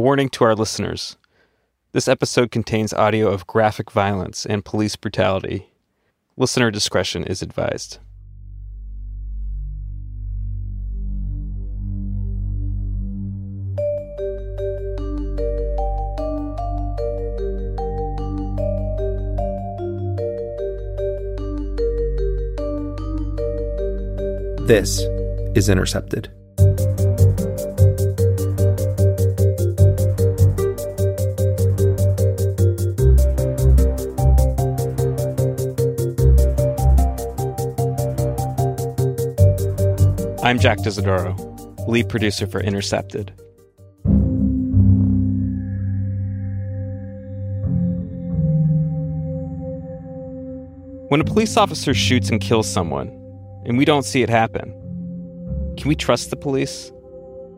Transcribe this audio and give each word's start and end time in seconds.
warning 0.00 0.28
to 0.30 0.44
our 0.44 0.54
listeners 0.54 1.16
this 1.92 2.06
episode 2.06 2.52
contains 2.52 2.92
audio 2.92 3.26
of 3.28 3.48
graphic 3.48 3.90
violence 3.90 4.46
and 4.46 4.64
police 4.64 4.94
brutality. 4.94 5.70
Listener 6.36 6.70
discretion 6.70 7.24
is 7.24 7.42
advised. 7.42 7.98
This 24.68 25.00
is 25.56 25.68
Intercepted. 25.68 26.30
I'm 40.42 40.58
Jack 40.58 40.78
D'Isidoro, 40.78 41.36
lead 41.86 42.08
producer 42.08 42.46
for 42.46 42.60
Intercepted. 42.62 43.30
When 51.10 51.20
a 51.20 51.24
police 51.24 51.58
officer 51.58 51.92
shoots 51.92 52.30
and 52.30 52.40
kills 52.40 52.66
someone, 52.72 53.08
and 53.66 53.76
we 53.76 53.84
don't 53.84 54.04
see 54.04 54.22
it 54.22 54.30
happen, 54.30 54.70
can 55.76 55.88
we 55.88 55.94
trust 55.94 56.30
the 56.30 56.36
police 56.36 56.90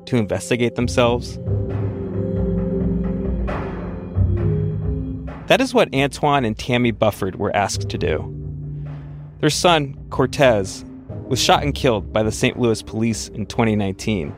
to 0.07 0.17
investigate 0.17 0.75
themselves? 0.75 1.37
That 5.47 5.61
is 5.61 5.73
what 5.73 5.95
Antoine 5.95 6.45
and 6.45 6.59
Tammy 6.59 6.91
Bufford 6.91 7.37
were 7.37 7.55
asked 7.55 7.89
to 7.91 7.97
do. 7.97 8.29
Their 9.39 9.51
son, 9.51 9.97
Cortez, 10.11 10.85
was 11.29 11.41
shot 11.41 11.63
and 11.63 11.75
killed 11.75 12.13
by 12.13 12.23
the 12.23 12.33
St. 12.33 12.59
Louis 12.59 12.83
police 12.83 13.29
in 13.29 13.47
2019. 13.47 14.35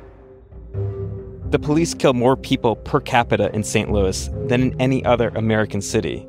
The 1.50 1.58
police 1.58 1.94
kill 1.94 2.14
more 2.14 2.36
people 2.36 2.77
per 2.77 3.00
capita 3.00 3.54
in 3.54 3.62
St. 3.62 3.90
Louis 3.90 4.28
than 4.46 4.62
in 4.62 4.80
any 4.80 5.05
other 5.05 5.28
American 5.36 5.80
city. 5.80 6.27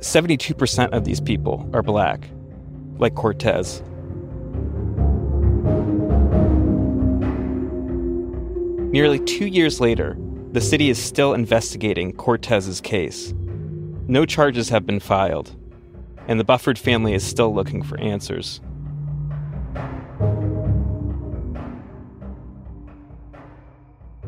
72% 0.00 0.90
of 0.90 1.04
these 1.04 1.20
people 1.20 1.68
are 1.72 1.82
black, 1.82 2.28
like 2.98 3.14
Cortez. 3.14 3.82
Nearly 8.90 9.18
two 9.18 9.46
years 9.46 9.80
later, 9.80 10.16
the 10.52 10.60
city 10.60 10.88
is 10.88 10.98
still 10.98 11.34
investigating 11.34 12.12
Cortez's 12.12 12.80
case. 12.80 13.34
No 14.08 14.24
charges 14.24 14.70
have 14.70 14.86
been 14.86 14.98
filed, 14.98 15.54
and 16.26 16.40
the 16.40 16.44
Bufford 16.44 16.78
family 16.78 17.12
is 17.12 17.22
still 17.22 17.54
looking 17.54 17.82
for 17.82 18.00
answers. 18.00 18.60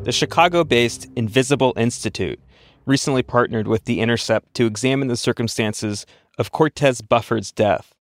The 0.03 0.11
Chicago 0.11 0.63
based 0.63 1.07
Invisible 1.15 1.73
Institute 1.77 2.39
recently 2.87 3.21
partnered 3.21 3.67
with 3.67 3.85
The 3.85 3.99
Intercept 3.99 4.51
to 4.55 4.65
examine 4.65 5.09
the 5.09 5.15
circumstances 5.15 6.07
of 6.39 6.51
Cortez 6.51 7.01
Bufford's 7.01 7.51
death. 7.51 7.93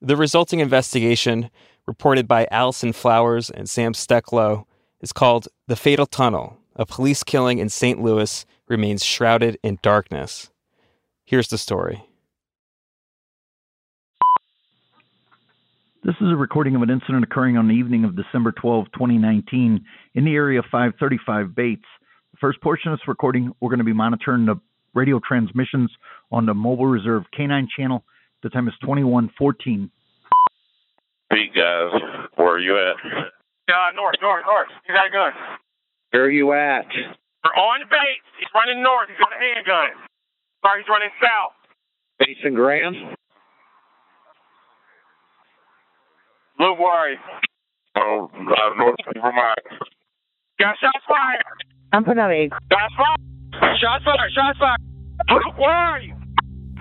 The 0.00 0.16
resulting 0.16 0.60
investigation, 0.60 1.50
reported 1.88 2.28
by 2.28 2.46
Allison 2.52 2.92
Flowers 2.92 3.50
and 3.50 3.68
Sam 3.68 3.94
Stecklow, 3.94 4.64
is 5.00 5.12
called 5.12 5.48
The 5.66 5.74
Fatal 5.74 6.06
Tunnel 6.06 6.56
A 6.76 6.86
Police 6.86 7.24
Killing 7.24 7.58
in 7.58 7.68
St. 7.68 8.00
Louis 8.00 8.46
Remains 8.68 9.04
Shrouded 9.04 9.58
in 9.64 9.80
Darkness. 9.82 10.50
Here's 11.24 11.48
the 11.48 11.58
story. 11.58 12.07
This 16.04 16.14
is 16.20 16.30
a 16.30 16.36
recording 16.36 16.76
of 16.76 16.82
an 16.82 16.90
incident 16.90 17.24
occurring 17.24 17.56
on 17.56 17.66
the 17.66 17.74
evening 17.74 18.04
of 18.04 18.14
December 18.14 18.52
12, 18.52 18.86
2019, 18.94 19.84
in 20.14 20.24
the 20.24 20.34
area 20.34 20.60
of 20.60 20.64
535 20.70 21.56
Bates. 21.56 21.82
The 22.30 22.38
first 22.40 22.60
portion 22.60 22.92
of 22.92 22.98
this 22.98 23.08
recording, 23.08 23.52
we're 23.60 23.68
going 23.68 23.80
to 23.80 23.84
be 23.84 23.92
monitoring 23.92 24.46
the 24.46 24.60
radio 24.94 25.20
transmissions 25.26 25.90
on 26.30 26.46
the 26.46 26.54
Mobile 26.54 26.86
Reserve 26.86 27.24
K9 27.36 27.66
channel. 27.76 28.04
The 28.44 28.48
time 28.48 28.68
is 28.68 28.74
2114. 28.80 29.90
Pete 31.32 31.54
guys, 31.54 31.90
where 32.36 32.54
are 32.54 32.60
you 32.60 32.78
at? 32.78 32.94
Uh, 33.68 33.90
north, 33.96 34.14
north, 34.22 34.44
north. 34.46 34.68
He's 34.86 34.94
got 34.94 35.06
a 35.06 35.10
gun. 35.10 35.32
Where 36.12 36.24
are 36.24 36.30
you 36.30 36.52
at? 36.52 36.86
We're 37.44 37.58
on 37.58 37.80
Bates. 37.90 38.30
He's 38.38 38.48
running 38.54 38.82
north. 38.84 39.08
He's 39.08 39.18
got 39.18 39.32
a 39.34 39.40
handgun. 39.42 39.98
Sorry, 40.62 40.80
he's 40.80 40.88
running 40.88 41.10
south. 41.20 41.58
Bates 42.20 42.40
and 42.44 42.54
Grand? 42.54 43.17
Blue 46.58 46.74
Worry. 46.74 47.16
Oh, 47.96 48.30
uh, 48.34 48.74
north 48.76 48.98
of 49.06 49.14
Vermont. 49.14 49.58
Got 50.58 50.74
shots 50.82 51.04
fired. 51.06 51.42
I'm 51.92 52.04
putting 52.04 52.18
out 52.18 52.30
a 52.30 52.50
Shots 52.50 52.94
fired. 52.98 53.78
Shots 53.78 54.04
fired. 54.04 54.30
Shots 54.34 54.58
fired. 54.58 54.80
Blue, 55.28 55.52
where 55.56 55.70
are 55.70 56.00
you? 56.00 56.14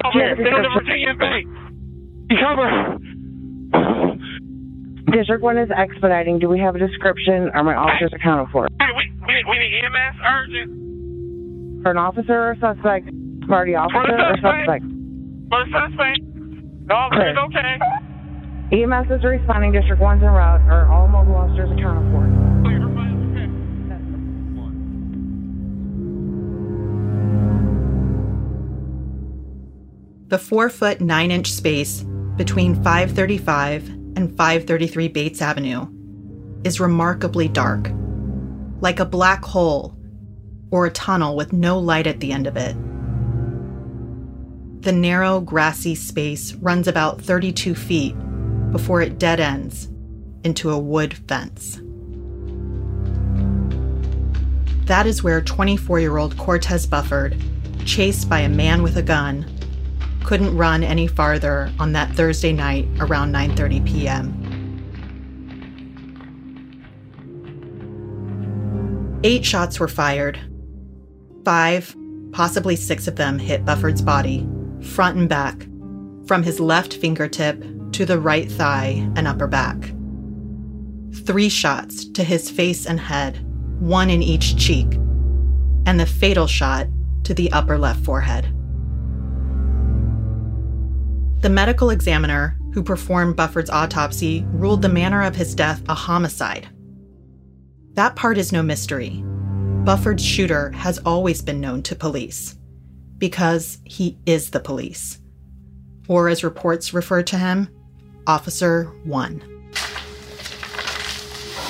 Over 0.04 0.18
here. 0.18 0.36
Stay 0.36 0.50
on 0.50 0.66
the 0.66 0.74
Virginia 0.74 1.14
Bates. 1.14 1.50
You 2.30 2.38
cover. 2.42 2.98
District 5.14 5.42
1 5.42 5.58
is 5.58 5.70
expediting. 5.72 6.40
Do 6.40 6.50
we 6.50 6.60
have 6.60 6.76
a 6.76 6.80
description? 6.80 7.50
Are 7.54 7.64
my 7.64 7.76
officers 7.76 8.12
accounted 8.14 8.52
for? 8.52 8.68
Hey, 8.82 8.92
we, 8.98 9.10
we, 9.30 9.36
we 9.48 9.58
need 9.62 9.78
EMS 9.86 10.18
urgent. 10.26 10.70
For 11.84 11.92
an 11.92 11.98
officer 11.98 12.50
or 12.50 12.56
suspect? 12.60 13.08
Party 13.48 13.76
officer 13.76 14.10
or 14.10 14.36
suspect. 14.42 14.66
suspect? 14.66 14.84
For 15.54 15.64
the 15.64 15.70
suspect. 15.70 16.20
The 16.90 16.94
officer's 16.94 17.38
okay. 17.46 18.06
EMS 18.70 19.10
is 19.10 19.24
responding. 19.24 19.72
District 19.72 20.02
1's 20.02 20.22
en 20.22 20.30
route. 20.30 20.62
Are 20.70 20.92
all 20.92 21.08
mobile 21.08 21.36
officers 21.36 21.72
accounted 21.72 22.12
for? 22.12 22.28
The 30.28 30.38
4 30.38 30.70
foot 30.70 31.00
9 31.00 31.32
inch 31.32 31.50
space 31.50 32.04
between 32.36 32.76
535 32.76 33.88
and 34.18 34.36
533 34.36 35.08
Bates 35.08 35.42
Avenue 35.42 35.88
is 36.66 36.82
remarkably 36.82 37.48
dark, 37.48 37.90
like 38.82 39.00
a 39.00 39.06
black 39.06 39.46
hole 39.46 39.98
or 40.72 40.86
a 40.86 40.92
tunnel 40.92 41.38
with 41.38 41.54
no 41.54 41.80
light 41.80 42.08
at 42.08 42.20
the 42.20 42.34
end 42.34 42.46
of 42.46 42.58
it. 42.58 42.76
The 44.82 44.92
narrow, 44.92 45.40
grassy 45.40 45.96
space 45.96 46.54
runs 46.56 46.90
about 46.90 47.22
32 47.22 47.74
feet 47.74 48.14
before 48.72 49.02
it 49.02 49.20
dead 49.20 49.40
ends 49.40 49.90
into 50.44 50.70
a 50.70 50.78
wood 50.78 51.14
fence. 51.28 51.80
That 54.86 55.06
is 55.06 55.22
where 55.22 55.42
24 55.42 56.00
year 56.00 56.18
old 56.18 56.38
Cortez 56.38 56.86
Bufford, 56.86 57.36
chased 57.86 58.30
by 58.30 58.40
a 58.40 58.50
man 58.50 58.84
with 58.84 58.98
a 58.98 59.02
gun, 59.02 59.46
couldn't 60.24 60.56
run 60.56 60.84
any 60.84 61.08
farther 61.08 61.72
on 61.80 61.94
that 61.94 62.14
Thursday 62.16 62.54
night 62.54 62.88
around 63.00 63.34
9:30 63.34 63.86
p.m. 63.86 64.44
8 69.24 69.44
shots 69.44 69.80
were 69.80 69.88
fired. 69.88 70.40
5, 71.44 71.96
possibly 72.31 72.75
6 72.75 73.08
of 73.08 73.16
them 73.16 73.40
hit 73.40 73.66
Bufford's 73.66 74.02
body, 74.02 74.48
front 74.81 75.18
and 75.18 75.28
back, 75.28 75.68
from 76.28 76.44
his 76.44 76.60
left 76.60 76.94
fingertip 76.94 77.63
to 77.94 78.06
the 78.06 78.19
right 78.19 78.51
thigh 78.51 79.10
and 79.16 79.28
upper 79.28 79.48
back. 79.48 79.92
3 81.25 81.50
shots 81.50 82.06
to 82.06 82.24
his 82.24 82.50
face 82.50 82.86
and 82.86 83.00
head, 83.00 83.44
one 83.80 84.10
in 84.10 84.22
each 84.22 84.56
cheek, 84.57 84.94
and 85.86 86.00
the 86.00 86.06
fatal 86.06 86.48
shot 86.48 86.88
to 87.24 87.34
the 87.34 87.51
upper 87.51 87.78
left 87.78 88.04
forehead. 88.04 88.45
The 91.42 91.50
medical 91.50 91.89
examiner 91.89 92.57
who 92.74 92.84
performed 92.84 93.36
Bufford's 93.36 93.69
autopsy 93.69 94.45
ruled 94.50 94.81
the 94.81 94.89
manner 94.89 95.24
of 95.24 95.36
his 95.36 95.56
death 95.56 95.81
a 95.89 95.94
homicide. 95.94 96.68
That 97.94 98.16
part 98.16 98.38
is 98.38 98.51
no 98.51 98.62
mystery. 98.62 99.24
Bufford's 99.84 100.24
shooter 100.24 100.72
has 100.72 101.00
always 101.00 101.42
been 101.42 101.60
known 101.62 101.81
to 101.84 101.95
police 101.95 102.56
because 103.18 103.80
he 103.86 104.19
is 104.25 104.51
the 104.51 104.60
police. 104.60 105.19
Or 106.07 106.30
as 106.30 106.44
reports 106.44 106.94
refer 106.94 107.24
to 107.24 107.38
him, 107.38 107.69
Officer 108.27 108.91
1. 109.06 109.41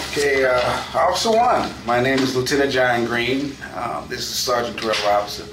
Okay, 0.09 0.43
uh, 0.43 0.59
Officer 0.95 1.29
1, 1.29 1.71
my 1.85 2.01
name 2.01 2.17
is 2.17 2.35
Lieutenant 2.35 2.71
John 2.71 3.05
Green. 3.05 3.55
Uh, 3.75 4.03
this 4.07 4.21
is 4.21 4.29
Sergeant 4.29 4.79
Terrell 4.79 4.95
Robinson. 5.05 5.47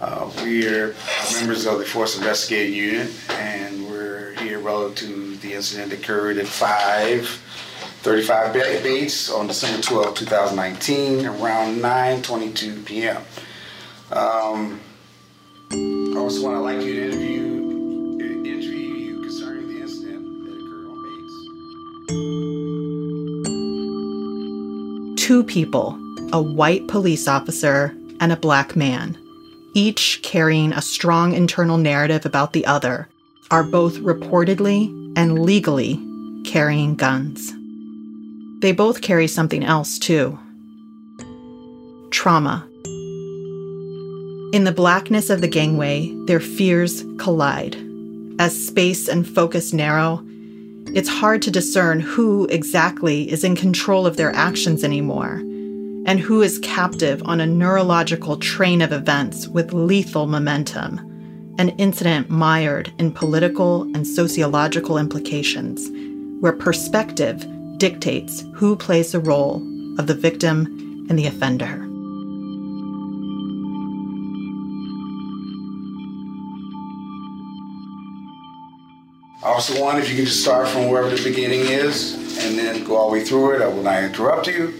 Uh, 0.00 0.30
we 0.42 0.66
are 0.66 0.94
members 1.34 1.66
of 1.66 1.78
the 1.78 1.84
Force 1.84 2.16
Investigating 2.16 2.72
Unit, 2.72 3.12
and 3.32 3.86
we're 3.86 4.32
here 4.36 4.60
relative 4.60 5.08
to 5.08 5.36
the 5.36 5.52
incident 5.52 5.90
that 5.90 6.00
occurred 6.00 6.38
at 6.38 6.46
5:35 6.46 8.82
Bates 8.82 9.30
on 9.30 9.46
December 9.46 9.82
12, 9.82 10.14
2019, 10.14 11.26
around 11.26 11.82
9:22 11.82 12.82
p.m. 12.86 13.22
Um, 14.10 14.80
Officer 16.16 16.42
One, 16.42 16.54
I'd 16.54 16.60
like 16.60 16.80
you 16.82 16.94
to 16.94 17.04
interview 17.08 17.53
Two 25.16 25.44
people, 25.46 25.98
a 26.32 26.40
white 26.40 26.86
police 26.88 27.26
officer 27.28 27.94
and 28.20 28.32
a 28.32 28.36
black 28.36 28.76
man, 28.76 29.18
each 29.74 30.20
carrying 30.22 30.72
a 30.72 30.82
strong 30.82 31.32
internal 31.32 31.78
narrative 31.78 32.26
about 32.26 32.52
the 32.52 32.66
other, 32.66 33.08
are 33.50 33.64
both 33.64 33.94
reportedly 33.96 34.88
and 35.16 35.44
legally 35.44 36.00
carrying 36.44 36.94
guns. 36.94 37.52
They 38.60 38.72
both 38.72 39.02
carry 39.02 39.28
something 39.28 39.64
else, 39.64 39.98
too 39.98 40.38
trauma. 42.14 42.66
In 44.54 44.62
the 44.62 44.72
blackness 44.74 45.30
of 45.30 45.40
the 45.40 45.48
gangway, 45.48 46.14
their 46.26 46.40
fears 46.40 47.04
collide. 47.18 47.76
As 48.38 48.66
space 48.66 49.08
and 49.08 49.26
focus 49.28 49.72
narrow, 49.72 50.24
it's 50.92 51.08
hard 51.08 51.42
to 51.42 51.50
discern 51.50 52.00
who 52.00 52.46
exactly 52.46 53.30
is 53.30 53.44
in 53.44 53.56
control 53.56 54.06
of 54.06 54.16
their 54.16 54.32
actions 54.34 54.84
anymore 54.84 55.42
and 56.06 56.20
who 56.20 56.42
is 56.42 56.58
captive 56.58 57.22
on 57.24 57.40
a 57.40 57.46
neurological 57.46 58.36
train 58.36 58.82
of 58.82 58.92
events 58.92 59.48
with 59.48 59.72
lethal 59.72 60.26
momentum, 60.26 60.98
an 61.58 61.70
incident 61.70 62.28
mired 62.28 62.92
in 62.98 63.10
political 63.10 63.82
and 63.94 64.06
sociological 64.06 64.98
implications, 64.98 65.88
where 66.40 66.52
perspective 66.52 67.46
dictates 67.78 68.44
who 68.54 68.76
plays 68.76 69.12
the 69.12 69.20
role 69.20 69.56
of 69.98 70.06
the 70.06 70.14
victim 70.14 70.66
and 71.08 71.18
the 71.18 71.26
offender. 71.26 71.83
Officer 79.44 79.78
One, 79.78 79.98
if 79.98 80.08
you 80.08 80.16
can 80.16 80.24
just 80.24 80.40
start 80.40 80.66
from 80.68 80.88
wherever 80.88 81.14
the 81.14 81.22
beginning 81.22 81.60
is 81.60 82.14
and 82.42 82.58
then 82.58 82.82
go 82.82 82.96
all 82.96 83.10
the 83.10 83.18
way 83.18 83.24
through 83.24 83.56
it, 83.56 83.60
I 83.60 83.68
will 83.68 83.82
not 83.82 84.02
interrupt 84.02 84.46
you, 84.46 84.72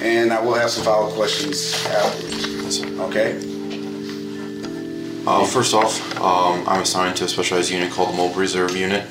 and 0.00 0.32
I 0.32 0.40
will 0.40 0.54
have 0.54 0.70
some 0.70 0.84
follow-up 0.84 1.14
questions 1.14 1.74
afterwards. 1.86 2.84
Okay? 2.84 3.36
Uh, 5.26 5.44
first 5.44 5.74
off, 5.74 6.00
um, 6.20 6.62
I'm 6.68 6.82
assigned 6.82 7.16
to 7.16 7.24
a 7.24 7.28
specialized 7.28 7.72
unit 7.72 7.90
called 7.90 8.10
the 8.12 8.16
Mobile 8.16 8.36
Reserve 8.36 8.76
Unit. 8.76 9.02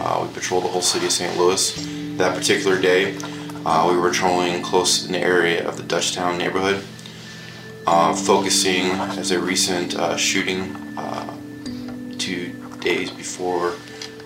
Uh, 0.00 0.26
we 0.26 0.34
patrol 0.34 0.60
the 0.60 0.66
whole 0.66 0.82
city 0.82 1.06
of 1.06 1.12
St. 1.12 1.38
Louis. 1.38 2.16
That 2.16 2.36
particular 2.36 2.80
day, 2.80 3.16
uh, 3.64 3.86
we 3.88 3.96
were 3.96 4.10
patrolling 4.10 4.62
close 4.62 5.06
in 5.06 5.12
the 5.12 5.20
area 5.20 5.64
of 5.66 5.76
the 5.76 5.84
Dutchtown 5.84 6.38
neighborhood, 6.38 6.84
uh, 7.86 8.16
focusing 8.16 8.86
as 9.16 9.30
a 9.30 9.38
recent 9.38 9.94
uh, 9.94 10.16
shooting 10.16 10.74
uh, 10.98 11.36
two 12.18 12.52
days 12.80 13.12
before 13.12 13.76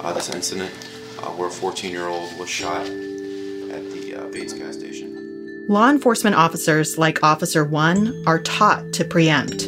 uh, 0.04 0.12
this 0.12 0.28
incident, 0.30 0.70
uh, 1.18 1.30
where 1.30 1.48
a 1.48 1.50
14-year-old 1.50 2.38
was 2.38 2.48
shot 2.48 2.82
at 2.82 3.90
the 3.90 4.14
uh, 4.16 4.28
Bates 4.28 4.52
gas 4.52 4.74
station. 4.74 5.64
Law 5.66 5.88
enforcement 5.88 6.36
officers 6.36 6.98
like 6.98 7.22
Officer 7.22 7.64
1 7.64 8.24
are 8.26 8.38
taught 8.40 8.92
to 8.92 9.04
preempt, 9.04 9.60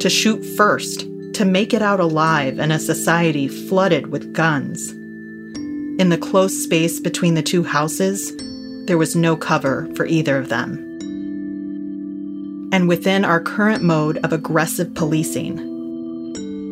to 0.00 0.10
shoot 0.10 0.44
first, 0.56 1.06
to 1.34 1.44
make 1.44 1.72
it 1.72 1.82
out 1.82 2.00
alive 2.00 2.58
in 2.58 2.72
a 2.72 2.80
society 2.80 3.46
flooded 3.46 4.08
with 4.08 4.34
guns. 4.34 4.90
In 4.90 6.08
the 6.08 6.18
close 6.18 6.64
space 6.64 6.98
between 6.98 7.34
the 7.34 7.42
two 7.42 7.62
houses, 7.62 8.36
there 8.86 8.98
was 8.98 9.14
no 9.14 9.36
cover 9.36 9.88
for 9.94 10.04
either 10.04 10.36
of 10.36 10.48
them. 10.48 10.82
And 12.72 12.88
within 12.88 13.24
our 13.24 13.40
current 13.40 13.84
mode 13.84 14.18
of 14.18 14.32
aggressive 14.32 14.94
policing, 14.94 15.74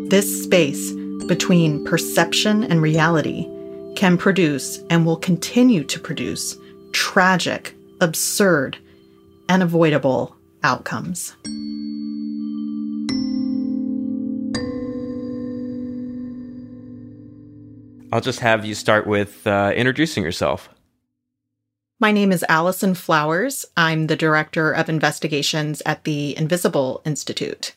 this 0.09 0.43
space 0.43 0.93
between 1.27 1.85
perception 1.85 2.65
and 2.65 2.83
reality 2.83 3.49
can 3.97 4.19
produce 4.19 4.81
and 4.91 5.07
will 5.07 5.17
continue 5.17 5.85
to 5.85 6.01
produce 6.01 6.57
tragic, 6.93 7.75
absurd, 8.01 8.77
and 9.49 9.63
avoidable 9.63 10.37
outcomes. 10.63 11.35
I'll 18.13 18.21
just 18.21 18.41
have 18.41 18.65
you 18.65 18.75
start 18.75 19.09
with 19.09 19.45
uh, 19.47 19.73
introducing 19.75 20.23
yourself. 20.23 20.69
My 21.99 22.13
name 22.13 22.33
is 22.33 22.45
Allison 22.49 22.95
Flowers. 22.95 23.67
I'm 23.77 24.07
the 24.07 24.17
Director 24.17 24.71
of 24.73 24.89
Investigations 24.89 25.83
at 25.85 26.05
the 26.05 26.37
Invisible 26.37 27.03
Institute. 27.05 27.75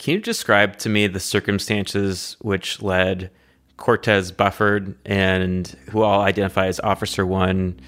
Can 0.00 0.14
you 0.14 0.20
describe 0.20 0.78
to 0.78 0.88
me 0.88 1.08
the 1.08 1.20
circumstances 1.20 2.38
which 2.40 2.80
led 2.80 3.30
Cortez 3.76 4.32
Bufford 4.32 4.96
and 5.04 5.68
who 5.90 6.02
I'll 6.02 6.22
identify 6.22 6.68
as 6.68 6.80
Officer 6.80 7.26
One? 7.26 7.78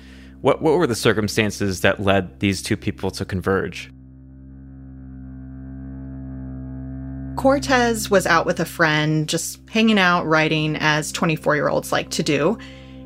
What 0.43 0.61
what 0.61 0.75
were 0.75 0.87
the 0.87 0.95
circumstances 0.95 1.81
that 1.81 2.03
led 2.03 2.39
these 2.41 2.61
two 2.61 2.77
people 2.77 3.11
to 3.13 3.25
converge? 3.25 3.91
Cortez 7.37 8.11
was 8.11 8.27
out 8.27 8.45
with 8.45 8.61
a 8.61 8.67
friend, 8.67 9.27
just 9.27 9.67
hanging 9.71 9.99
out, 9.99 10.27
writing 10.27 10.77
as 10.77 11.13
24 11.13 11.55
year 11.55 11.71
olds 11.71 11.93
like 11.93 12.11
to 12.11 12.23
do. 12.23 12.59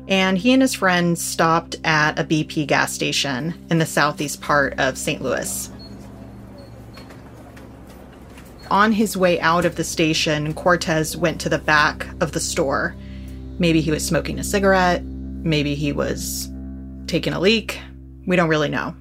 And 0.09 0.37
he 0.37 0.51
and 0.51 0.61
his 0.61 0.73
friend 0.73 1.17
stopped 1.17 1.77
at 1.85 2.19
a 2.19 2.25
BP 2.25 2.67
gas 2.67 2.91
station 2.91 3.53
in 3.69 3.77
the 3.77 3.85
southeast 3.85 4.41
part 4.41 4.77
of 4.77 4.97
St. 4.97 5.21
Louis. 5.21 5.71
On 8.69 8.91
his 8.91 9.15
way 9.15 9.39
out 9.39 9.65
of 9.65 9.75
the 9.75 9.83
station, 9.83 10.53
Cortez 10.53 11.15
went 11.15 11.39
to 11.41 11.49
the 11.49 11.57
back 11.57 12.07
of 12.21 12.33
the 12.33 12.39
store. 12.39 12.95
Maybe 13.59 13.81
he 13.81 13.91
was 13.91 14.05
smoking 14.05 14.39
a 14.39 14.43
cigarette, 14.43 15.03
maybe 15.03 15.75
he 15.75 15.91
was 15.91 16.49
taking 17.07 17.33
a 17.33 17.39
leak. 17.39 17.79
We 18.25 18.35
don't 18.35 18.49
really 18.49 18.69
know. 18.69 18.95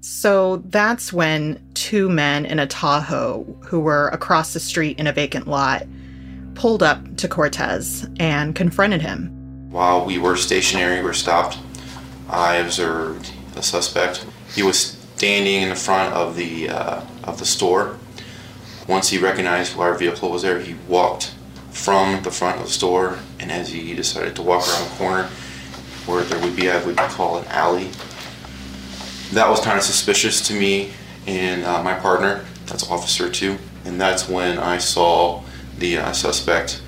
So 0.00 0.58
that's 0.66 1.12
when 1.12 1.60
two 1.74 2.08
men 2.08 2.46
in 2.46 2.60
a 2.60 2.66
Tahoe 2.66 3.44
who 3.64 3.80
were 3.80 4.08
across 4.08 4.52
the 4.52 4.60
street 4.60 5.00
in 5.00 5.08
a 5.08 5.12
vacant 5.12 5.48
lot 5.48 5.82
pulled 6.54 6.82
up 6.82 7.16
to 7.16 7.28
Cortez 7.28 8.08
and 8.20 8.54
confronted 8.54 9.02
him. 9.02 9.28
While 9.70 10.06
we 10.06 10.18
were 10.18 10.36
stationary, 10.36 11.00
we 11.00 11.06
were 11.06 11.12
stopped. 11.12 11.58
I 12.30 12.56
observed 12.56 13.32
the 13.54 13.62
suspect. 13.62 14.24
He 14.54 14.62
was 14.62 14.96
standing 15.16 15.62
in 15.62 15.70
the 15.70 15.74
front 15.74 16.14
of 16.14 16.36
the 16.36 16.70
uh, 16.70 17.00
of 17.24 17.38
the 17.38 17.44
store. 17.44 17.98
Once 18.88 19.08
he 19.08 19.18
recognized 19.18 19.78
our 19.78 19.94
vehicle 19.94 20.30
was 20.30 20.42
there, 20.42 20.60
he 20.60 20.74
walked 20.88 21.34
from 21.70 22.22
the 22.22 22.30
front 22.30 22.58
of 22.58 22.66
the 22.66 22.72
store, 22.72 23.18
and 23.40 23.50
as 23.50 23.68
he 23.68 23.94
decided 23.94 24.34
to 24.34 24.42
walk 24.42 24.66
around 24.68 24.90
the 24.90 24.96
corner, 24.96 25.28
where 26.06 26.22
there 26.22 26.40
would 26.40 26.54
be, 26.54 26.70
I 26.70 26.82
would 26.84 26.96
call 26.96 27.38
an 27.38 27.44
alley, 27.48 27.90
that 29.32 29.48
was 29.48 29.60
kind 29.60 29.76
of 29.76 29.84
suspicious 29.84 30.46
to 30.48 30.54
me 30.54 30.92
and 31.26 31.64
uh, 31.64 31.82
my 31.82 31.94
partner, 31.94 32.44
that's 32.66 32.88
Officer 32.88 33.28
2, 33.28 33.58
and 33.84 34.00
that's 34.00 34.28
when 34.28 34.58
I 34.58 34.78
saw 34.78 35.42
the 35.78 35.98
uh, 35.98 36.12
suspect 36.12 36.80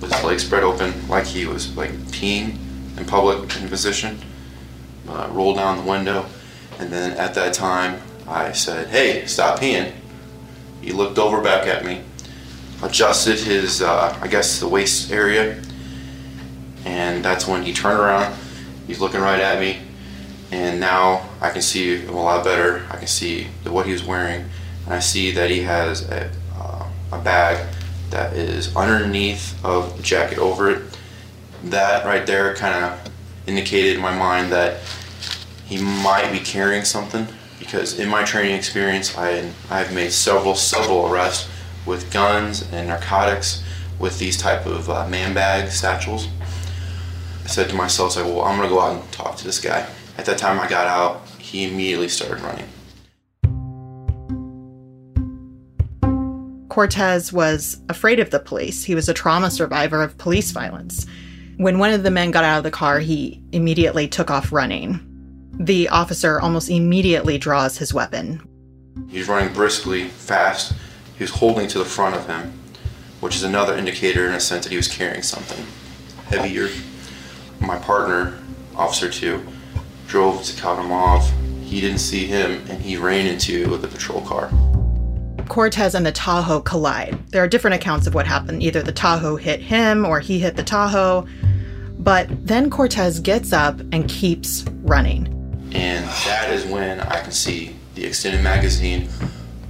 with 0.00 0.12
his 0.12 0.22
legs 0.24 0.44
spread 0.44 0.62
open, 0.62 1.08
like 1.08 1.24
he 1.24 1.46
was 1.46 1.74
like 1.76 1.90
peeing 1.90 2.58
in 2.98 3.04
public 3.06 3.56
in 3.56 3.68
position, 3.68 4.18
uh, 5.08 5.28
roll 5.32 5.54
down 5.54 5.78
the 5.78 5.90
window, 5.90 6.26
and 6.78 6.90
then 6.90 7.12
at 7.12 7.34
that 7.34 7.54
time 7.54 8.00
I 8.28 8.52
said, 8.52 8.88
"Hey, 8.88 9.26
stop 9.26 9.58
peeing." 9.58 9.92
He 10.80 10.92
looked 10.92 11.18
over 11.18 11.40
back 11.40 11.66
at 11.66 11.84
me, 11.84 12.02
adjusted 12.82 13.38
his, 13.38 13.82
uh, 13.82 14.16
I 14.20 14.28
guess, 14.28 14.60
the 14.60 14.68
waist 14.68 15.10
area, 15.10 15.62
and 16.84 17.24
that's 17.24 17.46
when 17.46 17.62
he 17.62 17.72
turned 17.72 17.98
around. 17.98 18.34
He's 18.86 19.00
looking 19.00 19.20
right 19.20 19.40
at 19.40 19.60
me, 19.60 19.80
and 20.50 20.80
now 20.80 21.28
I 21.40 21.50
can 21.50 21.62
see 21.62 21.98
him 21.98 22.14
a 22.14 22.22
lot 22.22 22.44
better. 22.44 22.86
I 22.90 22.96
can 22.96 23.06
see 23.06 23.48
what 23.64 23.86
he 23.86 23.92
was 23.92 24.04
wearing, 24.04 24.46
and 24.84 24.94
I 24.94 25.00
see 25.00 25.30
that 25.32 25.50
he 25.50 25.62
has 25.62 26.08
a, 26.08 26.30
uh, 26.56 26.88
a 27.12 27.18
bag 27.18 27.66
that 28.10 28.32
is 28.34 28.74
underneath 28.74 29.62
of 29.64 29.96
the 29.96 30.02
jacket 30.02 30.38
over 30.38 30.70
it. 30.70 30.98
That 31.64 32.06
right 32.06 32.26
there 32.26 32.54
kind 32.54 32.84
of 32.84 33.12
indicated 33.46 33.96
in 33.96 34.02
my 34.02 34.16
mind 34.16 34.52
that 34.52 34.80
he 35.66 35.82
might 35.82 36.30
be 36.32 36.38
carrying 36.38 36.84
something 36.84 37.26
because 37.58 37.98
in 37.98 38.08
my 38.08 38.24
training 38.24 38.56
experience, 38.56 39.16
I 39.16 39.50
I've 39.70 39.92
made 39.92 40.12
several 40.12 40.54
several 40.54 41.12
arrests 41.12 41.48
with 41.86 42.12
guns 42.12 42.68
and 42.72 42.88
narcotics 42.88 43.64
with 43.98 44.18
these 44.18 44.36
type 44.36 44.66
of 44.66 44.88
uh, 44.88 45.08
man 45.08 45.34
bag 45.34 45.70
satchels. 45.70 46.28
I 47.44 47.48
said 47.48 47.68
to 47.70 47.74
myself, 47.74 48.16
like, 48.16 48.26
well, 48.26 48.42
I'm 48.42 48.56
gonna 48.56 48.68
go 48.68 48.80
out 48.80 49.00
and 49.00 49.12
talk 49.12 49.36
to 49.36 49.44
this 49.44 49.60
guy. 49.60 49.86
At 50.18 50.26
that 50.26 50.38
time, 50.38 50.60
I 50.60 50.68
got 50.68 50.86
out. 50.86 51.26
He 51.38 51.64
immediately 51.70 52.08
started 52.08 52.40
running. 52.40 52.68
Cortez 56.68 57.32
was 57.32 57.80
afraid 57.88 58.20
of 58.20 58.30
the 58.30 58.38
police. 58.38 58.84
He 58.84 58.94
was 58.94 59.08
a 59.08 59.14
trauma 59.14 59.50
survivor 59.50 60.02
of 60.02 60.16
police 60.18 60.52
violence. 60.52 61.06
When 61.56 61.78
one 61.78 61.92
of 61.92 62.04
the 62.04 62.10
men 62.10 62.30
got 62.30 62.44
out 62.44 62.58
of 62.58 62.64
the 62.64 62.70
car, 62.70 63.00
he 63.00 63.42
immediately 63.50 64.06
took 64.06 64.30
off 64.30 64.52
running. 64.52 65.07
The 65.58 65.88
officer 65.88 66.40
almost 66.40 66.70
immediately 66.70 67.36
draws 67.36 67.78
his 67.78 67.92
weapon. 67.92 68.46
He's 69.08 69.28
running 69.28 69.52
briskly, 69.52 70.04
fast. 70.04 70.72
He's 71.18 71.30
holding 71.30 71.66
to 71.68 71.78
the 71.78 71.84
front 71.84 72.14
of 72.14 72.28
him, 72.28 72.52
which 73.18 73.34
is 73.34 73.42
another 73.42 73.76
indicator 73.76 74.28
in 74.28 74.34
a 74.34 74.40
sense 74.40 74.64
that 74.64 74.70
he 74.70 74.76
was 74.76 74.86
carrying 74.86 75.22
something 75.22 75.66
heavier. 76.26 76.68
My 77.58 77.76
partner, 77.76 78.38
Officer 78.76 79.10
2, 79.10 79.44
drove 80.06 80.44
to 80.44 80.60
cut 80.60 80.78
him 80.78 80.92
off. 80.92 81.28
He 81.64 81.80
didn't 81.80 81.98
see 81.98 82.26
him 82.26 82.64
and 82.70 82.80
he 82.80 82.96
ran 82.96 83.26
into 83.26 83.76
the 83.78 83.88
patrol 83.88 84.20
car. 84.20 84.52
Cortez 85.48 85.96
and 85.96 86.06
the 86.06 86.12
Tahoe 86.12 86.60
collide. 86.60 87.18
There 87.30 87.42
are 87.42 87.48
different 87.48 87.74
accounts 87.74 88.06
of 88.06 88.14
what 88.14 88.28
happened. 88.28 88.62
Either 88.62 88.80
the 88.80 88.92
Tahoe 88.92 89.34
hit 89.34 89.60
him 89.60 90.04
or 90.04 90.20
he 90.20 90.38
hit 90.38 90.54
the 90.54 90.62
Tahoe. 90.62 91.26
But 91.98 92.28
then 92.46 92.70
Cortez 92.70 93.18
gets 93.18 93.52
up 93.52 93.80
and 93.92 94.08
keeps 94.08 94.64
running. 94.82 95.34
And 95.72 96.04
that 96.04 96.50
is 96.50 96.64
when 96.64 97.00
I 97.00 97.20
can 97.20 97.32
see 97.32 97.76
the 97.94 98.04
extended 98.04 98.42
magazine 98.42 99.08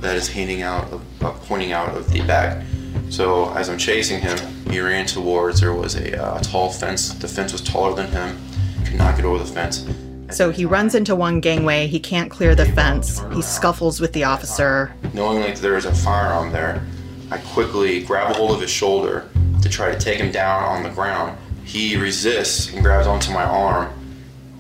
that 0.01 0.17
is 0.17 0.29
handing 0.29 0.63
out, 0.63 0.93
uh, 1.21 1.31
pointing 1.45 1.73
out 1.73 1.97
of 1.97 2.11
the 2.13 2.21
back. 2.23 2.65
So 3.11 3.53
as 3.55 3.69
I'm 3.69 3.79
chasing 3.79 4.21
him, 4.21 4.39
he 4.71 4.81
ran 4.81 5.07
towards, 5.07 5.61
there 5.61 5.73
was 5.73 5.97
a 5.97 6.23
uh, 6.23 6.41
tall 6.41 6.71
fence. 6.71 7.15
The 7.15 7.29
fence 7.29 7.53
was 7.53 7.63
taller 7.63 7.95
than 7.95 8.11
him, 8.13 8.39
could 8.85 8.97
not 8.97 9.17
get 9.17 9.25
over 9.25 9.43
the 9.43 9.51
fence. 9.51 9.87
So 10.31 10.51
he 10.51 10.67
runs 10.67 10.95
into 10.95 11.17
one 11.17 11.41
gangway, 11.41 11.87
he 11.87 11.99
can't 11.99 12.31
clear 12.31 12.55
the 12.55 12.67
fence, 12.67 13.23
he 13.33 13.41
scuffles 13.41 13.99
with 13.99 14.13
the 14.13 14.25
officer. 14.25 14.93
Knowing 15.15 15.41
that 15.41 15.57
there 15.57 15.77
is 15.77 15.87
a 15.87 15.95
firearm 15.95 16.53
there, 16.53 16.85
I 17.31 17.39
quickly 17.39 18.05
grab 18.05 18.31
a 18.31 18.35
hold 18.35 18.51
of 18.51 18.61
his 18.61 18.71
shoulder 18.71 19.29
to 19.63 19.69
try 19.71 19.91
to 19.91 19.99
take 19.99 20.19
him 20.19 20.31
down 20.31 20.63
on 20.65 20.83
the 20.83 20.91
ground. 20.91 21.39
He 21.65 21.97
resists 21.97 22.73
and 22.73 22.83
grabs 22.83 23.07
onto 23.07 23.33
my 23.33 23.45
arm 23.45 23.93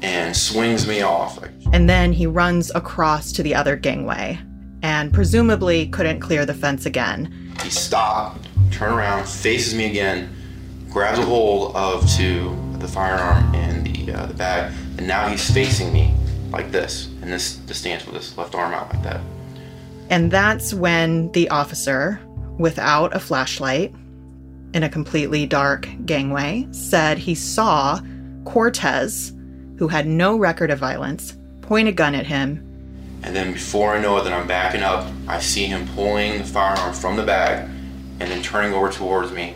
and 0.03 0.37
swings 0.37 0.87
me 0.87 1.03
off. 1.03 1.39
And 1.73 1.89
then 1.89 2.13
he 2.13 2.27
runs 2.27 2.71
across 2.75 3.33
to 3.33 3.43
the 3.43 3.55
other 3.55 3.77
gangway 3.77 4.39
and 4.83 5.13
presumably 5.13 5.89
couldn't 5.89 6.21
clear 6.21 6.47
the 6.47 6.55
fence 6.55 6.87
again. 6.87 7.53
He 7.63 7.71
stopped, 7.71 8.47
turned 8.71 8.95
around, 8.95 9.29
faces 9.29 9.75
me 9.75 9.87
again, 9.87 10.35
grabs 10.91 11.19
a 11.19 11.25
hold 11.25 11.75
of 11.75 12.09
to 12.17 12.57
the 12.79 12.89
firearm 12.89 13.55
and 13.55 13.87
the, 13.87 14.13
uh, 14.13 14.27
the 14.27 14.35
bag, 14.35 14.73
and 14.97 15.07
now 15.07 15.29
he's 15.29 15.51
facing 15.51 15.93
me 15.93 16.15
like 16.51 16.71
this, 16.71 17.09
in 17.23 17.31
this, 17.31 17.57
this 17.67 17.79
stance 17.79 18.07
with 18.07 18.15
his 18.15 18.37
left 18.39 18.55
arm 18.55 18.73
out 18.73 18.93
like 18.93 19.03
that. 19.03 19.21
And 20.11 20.31
that's 20.31 20.73
when 20.73 21.31
the 21.33 21.49
officer, 21.51 22.21
without 22.59 23.15
a 23.15 23.21
flashlight, 23.21 23.95
in 24.75 24.83
a 24.83 24.89
completely 24.89 25.47
dark 25.47 25.89
gangway, 26.05 26.67
said 26.71 27.19
he 27.19 27.35
saw 27.35 28.01
Cortez, 28.45 29.33
who 29.79 29.89
had 29.89 30.07
no 30.07 30.37
record 30.37 30.71
of 30.71 30.79
violence, 30.79 31.37
point 31.63 31.89
a 31.89 31.93
gun 31.93 32.15
at 32.15 32.27
him. 32.27 32.65
And 33.23 33.35
then 33.35 33.53
before 33.53 33.95
I 33.95 34.01
know 34.01 34.17
it 34.19 34.25
that 34.25 34.33
I'm 34.33 34.47
backing 34.47 34.83
up, 34.83 35.11
I 35.27 35.41
see 35.41 35.67
him 35.67 35.89
pulling 35.95 36.39
the 36.39 36.45
firearm 36.45 36.95
from 36.95 37.17
the 37.17 37.23
bag 37.23 37.69
and 38.21 38.31
then 38.31 38.43
turning 38.43 38.73
over 38.73 38.91
towards 38.91 39.33
me. 39.33 39.55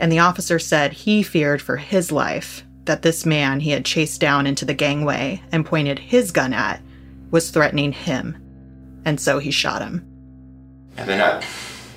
And 0.00 0.10
the 0.10 0.18
officer 0.20 0.58
said 0.58 0.92
he 0.92 1.22
feared 1.22 1.62
for 1.62 1.76
his 1.76 2.10
life 2.12 2.64
that 2.84 3.02
this 3.02 3.24
man 3.24 3.60
he 3.60 3.70
had 3.70 3.84
chased 3.84 4.20
down 4.20 4.46
into 4.46 4.64
the 4.64 4.74
gangway 4.74 5.42
and 5.52 5.64
pointed 5.64 5.98
his 5.98 6.30
gun 6.30 6.52
at 6.52 6.80
was 7.30 7.50
threatening 7.50 7.92
him. 7.92 8.36
And 9.04 9.20
so 9.20 9.38
he 9.38 9.50
shot 9.50 9.82
him. 9.82 10.06
And 10.96 11.08
then 11.08 11.20
at, 11.20 11.44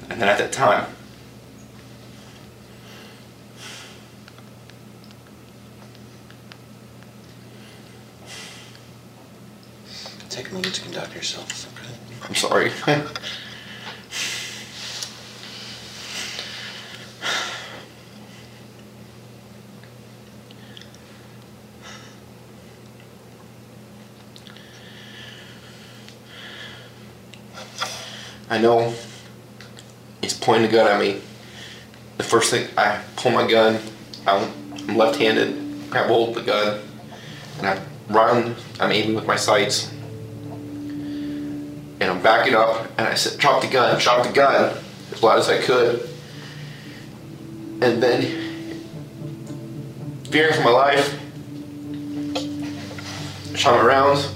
and 0.09 0.21
then 0.21 0.29
at 0.29 0.37
that 0.37 0.51
time, 0.51 0.85
Take 10.37 10.51
a 10.51 10.53
moment 10.53 10.75
to 10.75 10.81
conduct 10.81 11.15
yourself, 11.15 11.65
okay? 11.73 11.89
I'm 12.27 12.35
sorry. 12.35 12.71
I 28.51 28.59
know 28.59 28.93
he's 30.21 30.35
pointing 30.35 30.69
a 30.69 30.71
gun 30.71 30.85
at 30.85 30.99
me. 30.99 31.19
The 32.17 32.23
first 32.23 32.51
thing 32.51 32.69
I 32.77 33.01
pull 33.15 33.31
my 33.31 33.49
gun, 33.49 33.79
I'm 34.27 34.95
left-handed, 34.95 35.89
grab 35.89 36.05
hold 36.05 36.37
of 36.37 36.45
the 36.45 36.51
gun, 36.51 36.81
and 37.57 37.65
I 37.65 37.81
run. 38.09 38.55
I'm 38.79 38.91
aiming 38.91 39.15
with 39.15 39.25
my 39.25 39.35
sights, 39.35 39.91
and 41.99 42.11
I'm 42.11 42.21
backing 42.21 42.55
up. 42.55 42.87
And 42.97 43.07
I 43.07 43.15
said, 43.15 43.39
"Drop 43.39 43.61
the 43.61 43.67
gun! 43.67 43.99
Drop 43.99 44.25
the 44.25 44.33
gun!" 44.33 44.77
as 45.11 45.23
loud 45.23 45.39
as 45.39 45.49
I 45.49 45.61
could. 45.61 46.09
And 47.81 48.01
then, 48.01 48.21
fearing 50.25 50.53
for 50.53 50.61
my 50.61 50.71
life, 50.71 51.19
I 53.53 53.57
shot 53.57 53.75
my 53.79 53.85
rounds, 53.85 54.33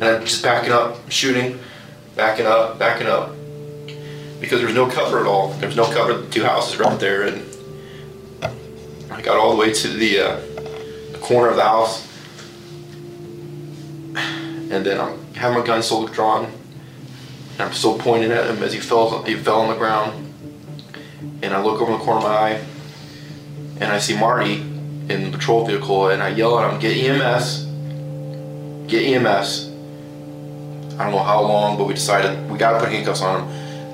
and 0.00 0.04
I'm 0.04 0.24
just 0.24 0.42
backing 0.42 0.72
up, 0.72 1.10
shooting 1.10 1.58
backing 2.14 2.46
up, 2.46 2.78
backing 2.78 3.06
up, 3.06 3.30
because 4.40 4.58
there 4.58 4.66
was 4.66 4.74
no 4.74 4.88
cover 4.88 5.20
at 5.20 5.26
all. 5.26 5.48
There 5.54 5.68
was 5.68 5.76
no 5.76 5.84
cover. 5.84 6.14
The 6.14 6.30
two 6.30 6.44
houses 6.44 6.78
right 6.78 6.98
there, 6.98 7.22
and 7.22 7.42
I 9.10 9.22
got 9.22 9.36
all 9.36 9.50
the 9.50 9.56
way 9.56 9.72
to 9.72 9.88
the, 9.88 10.18
uh, 10.18 10.40
the 11.12 11.18
corner 11.20 11.48
of 11.48 11.56
the 11.56 11.62
house, 11.62 12.06
and 14.14 14.84
then 14.84 15.00
I'm 15.00 15.21
having 15.34 15.58
my 15.58 15.66
gun 15.66 15.82
still 15.82 16.06
drawn, 16.06 16.44
and 16.44 17.60
I'm 17.60 17.72
still 17.72 17.98
pointing 17.98 18.30
at 18.30 18.48
him 18.48 18.62
as 18.62 18.72
he 18.72 18.80
fell. 18.80 19.22
He 19.22 19.34
fell 19.34 19.60
on 19.60 19.68
the 19.68 19.76
ground, 19.76 20.34
and 21.42 21.54
I 21.54 21.62
look 21.62 21.80
over 21.80 21.92
the 21.92 21.98
corner 21.98 22.18
of 22.18 22.24
my 22.24 22.30
eye, 22.30 22.64
and 23.80 23.84
I 23.84 23.98
see 23.98 24.16
Marty 24.16 24.54
in 25.08 25.24
the 25.24 25.30
patrol 25.30 25.66
vehicle, 25.66 26.08
and 26.08 26.22
I 26.22 26.28
yell 26.28 26.58
at 26.58 26.72
him, 26.72 26.78
"Get 26.80 26.96
EMS! 26.96 27.66
Get 28.86 29.02
EMS!" 29.04 29.72
I 30.98 31.04
don't 31.04 31.12
know 31.12 31.22
how 31.22 31.40
long, 31.42 31.78
but 31.78 31.84
we 31.84 31.94
decided 31.94 32.50
we 32.50 32.58
gotta 32.58 32.78
put 32.78 32.90
handcuffs 32.90 33.22
on 33.22 33.40
him. 33.40 33.48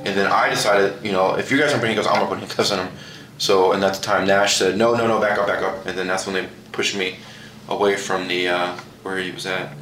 And 0.05 0.17
then 0.17 0.31
I 0.31 0.49
decided, 0.51 1.05
you 1.05 1.13
know, 1.13 1.35
if 1.35 1.51
you 1.51 1.59
guys 1.59 1.71
aren't 1.71 1.81
putting 1.81 1.97
handcuffs, 1.97 2.09
I'm 2.09 2.23
gonna 2.23 2.29
put 2.29 2.39
handcuffs 2.39 2.73
on 2.73 2.87
him. 2.87 2.95
So, 3.39 3.73
and 3.73 3.85
at 3.85 3.95
the 3.95 4.03
time, 4.03 4.27
Nash 4.27 4.57
said, 4.57 4.77
no, 4.77 4.95
no, 4.95 5.07
no, 5.07 5.21
back 5.21 5.39
up, 5.39 5.47
back 5.47 5.63
up. 5.63 5.87
And 5.87 5.97
then 5.97 6.09
that's 6.09 6.27
when 6.27 6.35
they 6.35 6.49
pushed 6.73 6.97
me 6.97 7.19
away 7.69 7.97
from 7.97 8.27
the 8.27 8.49
uh, 8.49 8.77
where 9.03 9.19
he 9.19 9.31
was 9.31 9.47
at. 9.47 9.73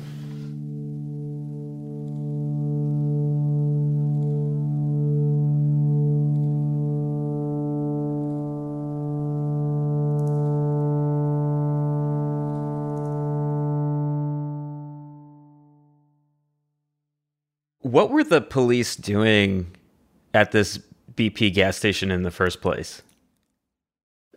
What 17.87 18.11
were 18.11 18.25
the 18.25 18.41
police 18.41 18.97
doing 18.97 19.71
at 20.35 20.51
this 20.51 20.81
BP 21.15 21.55
gas 21.55 21.77
station 21.77 22.11
in 22.11 22.25
the 22.25 22.33
first 22.33 22.61
place? 22.61 23.03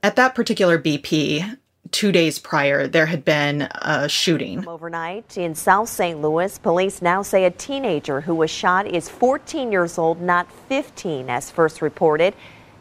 At 0.04 0.16
that 0.18 0.36
particular 0.36 0.78
BP, 0.78 1.58
two 1.90 2.12
days 2.12 2.38
prior, 2.38 2.86
there 2.86 3.08
had 3.08 3.26
been 3.26 3.64
a 3.82 4.08
shooting. 4.08 4.68
Overnight 4.68 5.36
in 5.36 5.56
South 5.56 5.90
St. 5.90 6.22
Louis, 6.22 6.60
police 6.60 7.02
now 7.02 7.24
say 7.24 7.44
a 7.46 7.50
teenager 7.50 8.22
who 8.22 8.36
was 8.36 8.52
shot 8.52 8.86
is 8.86 9.10
14 9.10 9.72
years 9.72 9.98
old, 9.98 10.22
not 10.22 10.52
15, 10.52 11.32
as 11.32 11.50
first 11.50 11.82
reported. 11.82 12.36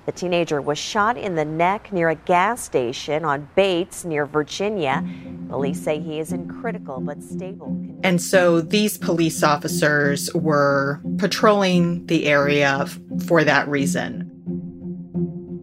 The 0.08 0.12
teenager 0.12 0.62
was 0.62 0.78
shot 0.78 1.18
in 1.18 1.34
the 1.34 1.44
neck 1.44 1.92
near 1.92 2.08
a 2.08 2.14
gas 2.14 2.62
station 2.62 3.26
on 3.26 3.46
Bates 3.54 4.06
near 4.06 4.24
Virginia. 4.24 5.04
Police 5.50 5.82
say 5.82 6.00
he 6.00 6.18
is 6.18 6.32
in 6.32 6.48
critical 6.48 6.98
but 6.98 7.22
stable 7.22 7.66
condition. 7.66 8.00
And 8.02 8.22
so 8.22 8.62
these 8.62 8.96
police 8.96 9.42
officers 9.42 10.32
were 10.32 11.02
patrolling 11.18 12.06
the 12.06 12.24
area 12.24 12.86
for 13.26 13.44
that 13.44 13.68
reason. 13.68 14.30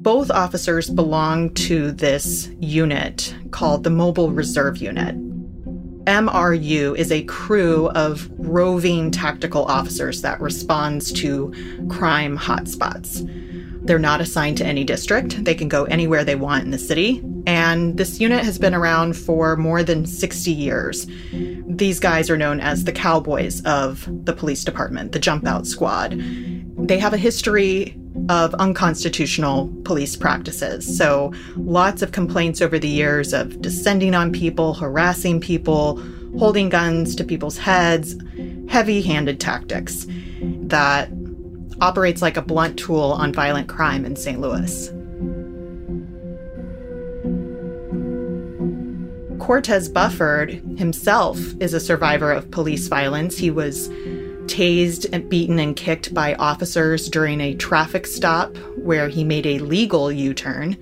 Both 0.03 0.29
officers 0.29 0.91
belong 0.91 1.51
to 1.55 1.91
this 1.91 2.47
unit 2.59 3.33
called 3.49 3.83
the 3.83 3.89
Mobile 3.89 4.29
Reserve 4.29 4.77
Unit. 4.77 5.15
MRU 6.05 6.95
is 6.95 7.11
a 7.11 7.23
crew 7.23 7.87
of 7.95 8.29
roving 8.37 9.09
tactical 9.09 9.65
officers 9.65 10.21
that 10.21 10.39
responds 10.39 11.11
to 11.13 11.51
crime 11.89 12.37
hotspots. 12.37 13.27
They're 13.85 13.99
not 13.99 14.21
assigned 14.21 14.57
to 14.57 14.65
any 14.65 14.83
district. 14.83 15.43
They 15.45 15.55
can 15.55 15.69
go 15.69 15.85
anywhere 15.85 16.23
they 16.23 16.35
want 16.35 16.63
in 16.63 16.71
the 16.71 16.77
city. 16.77 17.23
And 17.45 17.97
this 17.97 18.19
unit 18.19 18.43
has 18.43 18.57
been 18.57 18.73
around 18.73 19.15
for 19.15 19.55
more 19.55 19.83
than 19.83 20.05
60 20.05 20.51
years. 20.51 21.07
These 21.67 21.99
guys 21.99 22.29
are 22.29 22.37
known 22.37 22.59
as 22.59 22.85
the 22.85 22.91
cowboys 22.91 23.63
of 23.63 24.07
the 24.25 24.33
police 24.33 24.63
department, 24.63 25.11
the 25.11 25.19
jump 25.19 25.45
out 25.45 25.67
squad. 25.67 26.15
They 26.77 26.97
have 26.97 27.13
a 27.13 27.17
history 27.17 27.95
of 28.29 28.53
unconstitutional 28.55 29.71
police 29.83 30.15
practices. 30.15 30.97
So, 30.97 31.33
lots 31.55 32.01
of 32.01 32.11
complaints 32.11 32.61
over 32.61 32.79
the 32.79 32.87
years 32.87 33.33
of 33.33 33.61
descending 33.61 34.15
on 34.15 34.31
people, 34.31 34.73
harassing 34.73 35.39
people, 35.39 36.01
holding 36.39 36.69
guns 36.69 37.15
to 37.15 37.23
people's 37.23 37.57
heads, 37.57 38.15
heavy 38.67 39.01
handed 39.01 39.39
tactics 39.39 40.07
that 40.41 41.09
operates 41.81 42.21
like 42.21 42.37
a 42.37 42.41
blunt 42.41 42.77
tool 42.77 43.11
on 43.13 43.33
violent 43.33 43.67
crime 43.67 44.05
in 44.05 44.15
St. 44.15 44.39
Louis. 44.39 44.91
Cortez 49.39 49.89
Bufford 49.89 50.53
himself 50.77 51.39
is 51.59 51.73
a 51.73 51.79
survivor 51.79 52.31
of 52.31 52.49
police 52.49 52.87
violence. 52.87 53.37
He 53.37 53.51
was 53.51 53.89
tased 54.47 55.07
and 55.11 55.29
beaten 55.29 55.59
and 55.59 55.75
kicked 55.75 56.13
by 56.13 56.33
officers 56.35 57.09
during 57.09 57.41
a 57.41 57.55
traffic 57.55 58.07
stop 58.07 58.55
where 58.77 59.07
he 59.07 59.23
made 59.23 59.45
a 59.45 59.59
legal 59.59 60.11
U 60.11 60.33
turn. 60.33 60.77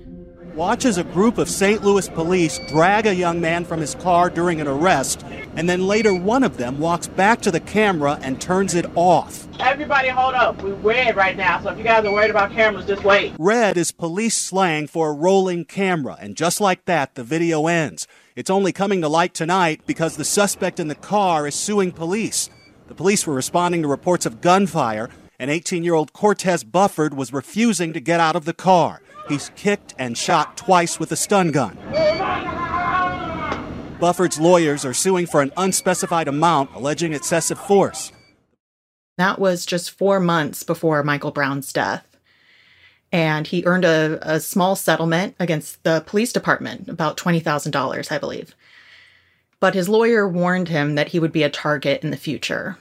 Watches 0.54 0.98
a 0.98 1.02
group 1.02 1.38
of 1.38 1.50
St. 1.50 1.82
Louis 1.82 2.08
police 2.08 2.60
drag 2.68 3.06
a 3.06 3.14
young 3.14 3.40
man 3.40 3.64
from 3.64 3.80
his 3.80 3.96
car 3.96 4.30
during 4.30 4.60
an 4.60 4.68
arrest, 4.68 5.24
and 5.56 5.68
then 5.68 5.88
later 5.88 6.14
one 6.14 6.44
of 6.44 6.58
them 6.58 6.78
walks 6.78 7.08
back 7.08 7.40
to 7.40 7.50
the 7.50 7.58
camera 7.58 8.20
and 8.22 8.40
turns 8.40 8.76
it 8.76 8.86
off. 8.94 9.48
Everybody 9.58 10.10
hold 10.10 10.34
up. 10.34 10.62
We're 10.62 10.74
red 10.74 11.16
right 11.16 11.36
now, 11.36 11.60
so 11.60 11.70
if 11.70 11.78
you 11.78 11.82
guys 11.82 12.04
are 12.04 12.12
worried 12.12 12.30
about 12.30 12.52
cameras, 12.52 12.86
just 12.86 13.02
wait. 13.02 13.32
Red 13.36 13.76
is 13.76 13.90
police 13.90 14.36
slang 14.36 14.86
for 14.86 15.10
a 15.10 15.12
rolling 15.12 15.64
camera, 15.64 16.16
and 16.20 16.36
just 16.36 16.60
like 16.60 16.84
that, 16.84 17.16
the 17.16 17.24
video 17.24 17.66
ends. 17.66 18.06
It's 18.36 18.50
only 18.50 18.70
coming 18.70 19.00
to 19.00 19.08
light 19.08 19.34
tonight 19.34 19.80
because 19.86 20.16
the 20.16 20.24
suspect 20.24 20.78
in 20.78 20.86
the 20.86 20.94
car 20.94 21.48
is 21.48 21.56
suing 21.56 21.90
police. 21.90 22.48
The 22.86 22.94
police 22.94 23.26
were 23.26 23.34
responding 23.34 23.82
to 23.82 23.88
reports 23.88 24.24
of 24.24 24.40
gunfire, 24.40 25.10
and 25.36 25.50
18 25.50 25.82
year 25.82 25.94
old 25.94 26.12
Cortez 26.12 26.62
Bufford 26.62 27.14
was 27.14 27.32
refusing 27.32 27.92
to 27.92 27.98
get 27.98 28.20
out 28.20 28.36
of 28.36 28.44
the 28.44 28.54
car. 28.54 29.00
He's 29.28 29.50
kicked 29.56 29.94
and 29.98 30.16
shot 30.16 30.56
twice 30.56 31.00
with 31.00 31.12
a 31.12 31.16
stun 31.16 31.50
gun. 31.50 31.78
Bufford's 34.00 34.38
lawyers 34.38 34.84
are 34.84 34.92
suing 34.92 35.26
for 35.26 35.40
an 35.40 35.52
unspecified 35.56 36.28
amount, 36.28 36.74
alleging 36.74 37.14
excessive 37.14 37.58
force. 37.58 38.12
That 39.16 39.38
was 39.38 39.64
just 39.64 39.92
four 39.92 40.20
months 40.20 40.62
before 40.62 41.02
Michael 41.02 41.30
Brown's 41.30 41.72
death. 41.72 42.06
And 43.12 43.46
he 43.46 43.64
earned 43.64 43.84
a, 43.84 44.18
a 44.22 44.40
small 44.40 44.74
settlement 44.74 45.36
against 45.38 45.82
the 45.84 46.02
police 46.04 46.32
department, 46.32 46.88
about 46.88 47.16
$20,000, 47.16 48.12
I 48.12 48.18
believe. 48.18 48.54
But 49.60 49.74
his 49.74 49.88
lawyer 49.88 50.28
warned 50.28 50.68
him 50.68 50.96
that 50.96 51.08
he 51.08 51.20
would 51.20 51.32
be 51.32 51.44
a 51.44 51.48
target 51.48 52.02
in 52.02 52.10
the 52.10 52.16
future. 52.16 52.76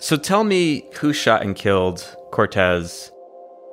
So 0.00 0.16
tell 0.16 0.44
me 0.44 0.86
who 1.00 1.12
shot 1.12 1.42
and 1.42 1.56
killed 1.56 2.16
Cortez. 2.30 3.10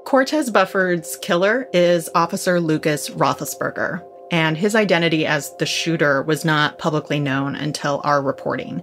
Cortez 0.06 0.50
Bufford's 0.50 1.18
killer 1.18 1.70
is 1.72 2.10
Officer 2.16 2.60
Lucas 2.60 3.10
Roethlisberger, 3.10 4.04
and 4.32 4.58
his 4.58 4.76
identity 4.76 5.28
as 5.28 5.56
the 5.58 5.66
shooter 5.68 6.24
was 6.24 6.44
not 6.44 6.80
publicly 6.80 7.20
known 7.20 7.56
until 7.56 8.02
our 8.04 8.24
reporting. 8.24 8.82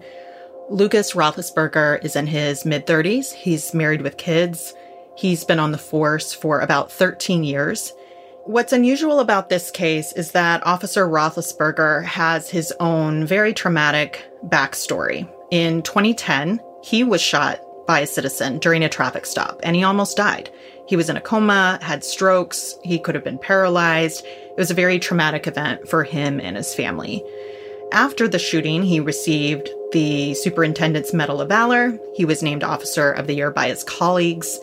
Lucas 0.70 1.14
Roethlisberger 1.14 2.05
is 2.05 2.14
in 2.14 2.28
his 2.28 2.64
mid 2.64 2.87
30s. 2.87 3.33
He's 3.33 3.74
married 3.74 4.02
with 4.02 4.16
kids. 4.16 4.74
He's 5.16 5.44
been 5.44 5.59
on 5.59 5.72
the 5.72 5.78
force 5.78 6.33
for 6.33 6.61
about 6.61 6.92
13 6.92 7.42
years. 7.42 7.92
What's 8.44 8.72
unusual 8.72 9.20
about 9.20 9.48
this 9.48 9.70
case 9.70 10.12
is 10.12 10.33
that 10.33 10.66
Officer 10.66 11.07
Roethlisberger 11.07 12.05
has 12.05 12.50
his 12.50 12.72
own 12.81 13.26
very 13.26 13.52
traumatic 13.52 14.24
backstory. 14.46 15.28
In 15.50 15.83
2010, 15.83 16.61
he 16.82 17.04
was 17.04 17.20
shot 17.20 17.60
by 17.86 18.00
a 18.00 18.06
citizen 18.06 18.58
during 18.58 18.84
a 18.84 18.88
traffic 18.88 19.26
stop 19.26 19.60
and 19.62 19.76
he 19.76 19.82
almost 19.82 20.16
died. 20.16 20.50
He 20.86 20.96
was 20.96 21.08
in 21.08 21.16
a 21.16 21.20
coma, 21.20 21.78
had 21.80 22.04
strokes, 22.04 22.76
he 22.82 22.98
could 22.98 23.14
have 23.14 23.24
been 23.24 23.38
paralyzed. 23.38 24.24
It 24.24 24.58
was 24.58 24.70
a 24.70 24.74
very 24.74 24.98
traumatic 24.98 25.46
event 25.46 25.88
for 25.88 26.04
him 26.04 26.40
and 26.40 26.56
his 26.56 26.74
family. 26.74 27.24
After 27.92 28.26
the 28.26 28.38
shooting, 28.38 28.82
he 28.82 29.00
received 29.00 29.68
the 29.92 30.34
Superintendent's 30.34 31.12
Medal 31.12 31.40
of 31.40 31.48
Valor. 31.48 31.98
He 32.14 32.24
was 32.24 32.42
named 32.42 32.64
Officer 32.64 33.12
of 33.12 33.26
the 33.26 33.34
Year 33.34 33.50
by 33.50 33.68
his 33.68 33.84
colleagues. 33.84 34.58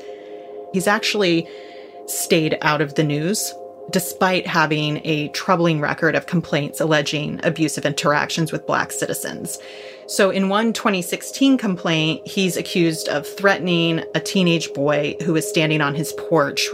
He's 0.73 0.87
actually 0.87 1.47
stayed 2.07 2.57
out 2.61 2.81
of 2.81 2.95
the 2.95 3.03
news 3.03 3.53
despite 3.91 4.45
having 4.45 5.01
a 5.03 5.29
troubling 5.29 5.81
record 5.81 6.15
of 6.15 6.27
complaints 6.27 6.79
alleging 6.79 7.39
abusive 7.43 7.85
interactions 7.85 8.51
with 8.51 8.67
Black 8.67 8.91
citizens. 8.91 9.57
So, 10.09 10.31
in 10.31 10.49
one 10.49 10.73
2016 10.73 11.59
complaint, 11.59 12.27
he's 12.27 12.57
accused 12.57 13.07
of 13.09 13.27
threatening 13.27 14.03
a 14.15 14.19
teenage 14.19 14.73
boy 14.73 15.15
who 15.23 15.33
was 15.33 15.47
standing 15.47 15.81
on 15.81 15.93
his 15.93 16.13
porch, 16.13 16.67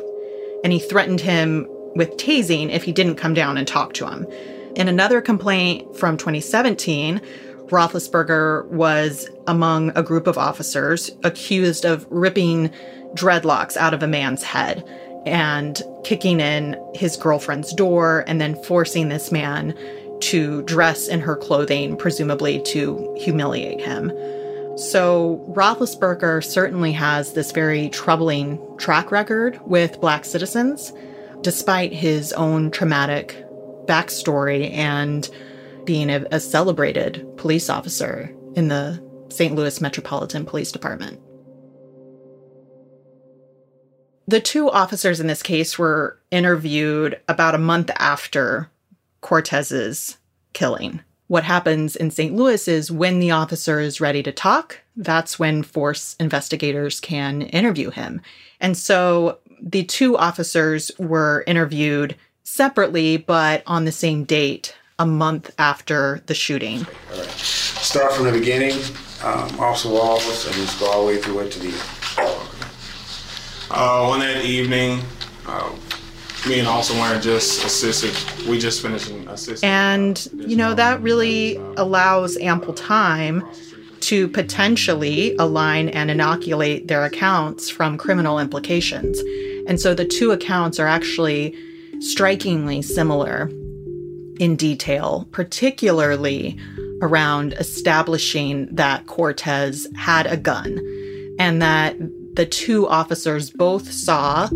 and 0.63 0.71
he 0.71 0.79
threatened 0.79 1.19
him 1.19 1.67
with 1.97 2.15
tasing 2.15 2.71
if 2.71 2.83
he 2.83 2.93
didn't 2.93 3.17
come 3.17 3.33
down 3.33 3.57
and 3.57 3.67
talk 3.67 3.91
to 3.95 4.07
him. 4.07 4.25
In 4.77 4.87
another 4.87 5.19
complaint 5.19 5.97
from 5.97 6.15
2017, 6.15 7.19
Roethlisberger 7.65 8.69
was 8.69 9.29
among 9.47 9.91
a 9.97 10.03
group 10.03 10.27
of 10.27 10.37
officers 10.37 11.11
accused 11.25 11.83
of 11.83 12.07
ripping 12.09 12.69
dreadlocks 13.15 13.75
out 13.75 13.93
of 13.93 14.01
a 14.01 14.07
man's 14.07 14.43
head 14.43 14.81
and 15.25 15.81
kicking 16.05 16.39
in 16.39 16.81
his 16.93 17.17
girlfriend's 17.17 17.73
door 17.73 18.23
and 18.27 18.39
then 18.39 18.55
forcing 18.63 19.09
this 19.09 19.29
man 19.29 19.77
to 20.25 20.63
dress 20.63 21.07
in 21.07 21.19
her 21.21 21.35
clothing, 21.35 21.95
presumably 21.95 22.61
to 22.61 23.15
humiliate 23.19 23.79
him. 23.79 24.11
So, 24.77 25.45
Roethlisberger 25.55 26.43
certainly 26.43 26.91
has 26.93 27.33
this 27.33 27.51
very 27.51 27.89
troubling 27.89 28.59
track 28.77 29.11
record 29.11 29.59
with 29.65 30.01
Black 30.01 30.25
citizens, 30.25 30.91
despite 31.41 31.93
his 31.93 32.33
own 32.33 32.71
traumatic 32.71 33.45
backstory 33.85 34.73
and 34.73 35.29
being 35.85 36.09
a, 36.09 36.25
a 36.31 36.39
celebrated 36.39 37.25
police 37.37 37.69
officer 37.69 38.33
in 38.55 38.67
the 38.67 39.01
St. 39.29 39.53
Louis 39.55 39.79
Metropolitan 39.79 40.45
Police 40.45 40.71
Department. 40.71 41.21
The 44.27 44.41
two 44.41 44.71
officers 44.71 45.19
in 45.19 45.27
this 45.27 45.43
case 45.43 45.77
were 45.77 46.19
interviewed 46.31 47.19
about 47.27 47.53
a 47.53 47.59
month 47.59 47.91
after 47.95 48.71
Cortez's 49.25 50.19
killing. 50.53 51.01
What 51.25 51.43
happens 51.43 51.95
in 51.95 52.11
St. 52.11 52.35
Louis 52.35 52.67
is 52.67 52.91
when 52.91 53.19
the 53.19 53.31
officer 53.31 53.79
is 53.79 53.99
ready 53.99 54.21
to 54.21 54.31
talk, 54.31 54.81
that's 54.95 55.39
when 55.39 55.63
force 55.63 56.15
investigators 56.19 56.99
can 56.99 57.41
interview 57.41 57.89
him. 57.89 58.21
And 58.61 58.77
so 58.77 59.39
the 59.59 59.83
two 59.83 60.15
officers 60.15 60.91
were 60.99 61.43
interviewed 61.47 62.15
separately, 62.43 63.17
but 63.17 63.63
on 63.65 63.85
the 63.85 63.91
same 63.91 64.25
date, 64.25 64.75
a 64.99 65.07
month 65.07 65.49
after 65.57 66.21
the 66.27 66.35
shooting. 66.35 66.85
All 67.11 67.17
right. 67.17 67.29
Start 67.31 68.13
from 68.13 68.25
the 68.25 68.31
beginning, 68.31 68.77
um, 69.23 69.59
Officer 69.59 69.89
Wallace, 69.89 70.45
and 70.45 70.53
just 70.53 70.79
go 70.79 70.85
all 70.85 71.01
the 71.01 71.07
way 71.07 71.17
through 71.19 71.39
it 71.39 71.51
to 71.53 71.59
the. 71.59 71.73
Uh, 73.71 74.07
on 74.07 74.19
that 74.19 74.45
evening, 74.45 75.01
uh, 75.47 75.71
me 76.47 76.59
and 76.59 76.67
Officer 76.67 76.95
Warren 76.95 77.21
just 77.21 77.65
assisted. 77.65 78.15
We 78.47 78.59
just 78.59 78.81
finished 78.81 79.11
assisting. 79.27 79.67
And, 79.67 80.27
you 80.35 80.55
know, 80.55 80.73
that 80.73 81.01
really 81.01 81.55
allows 81.77 82.37
ample 82.37 82.73
time 82.73 83.43
to 84.01 84.27
potentially 84.27 85.35
align 85.37 85.89
and 85.89 86.11
inoculate 86.11 86.87
their 86.87 87.03
accounts 87.03 87.69
from 87.69 87.97
criminal 87.97 88.37
implications. 88.37 89.19
And 89.67 89.79
so 89.79 89.95
the 89.95 90.05
two 90.05 90.31
accounts 90.31 90.79
are 90.79 90.87
actually 90.87 91.57
strikingly 91.99 92.83
similar 92.83 93.49
in 94.39 94.55
detail, 94.55 95.27
particularly 95.31 96.59
around 97.01 97.53
establishing 97.53 98.67
that 98.75 99.07
Cortez 99.07 99.87
had 99.95 100.27
a 100.27 100.37
gun 100.37 100.79
and 101.39 101.61
that 101.61 101.95
the 102.35 102.45
two 102.45 102.87
officers 102.87 103.49
both 103.49 103.91
saw 103.91 104.47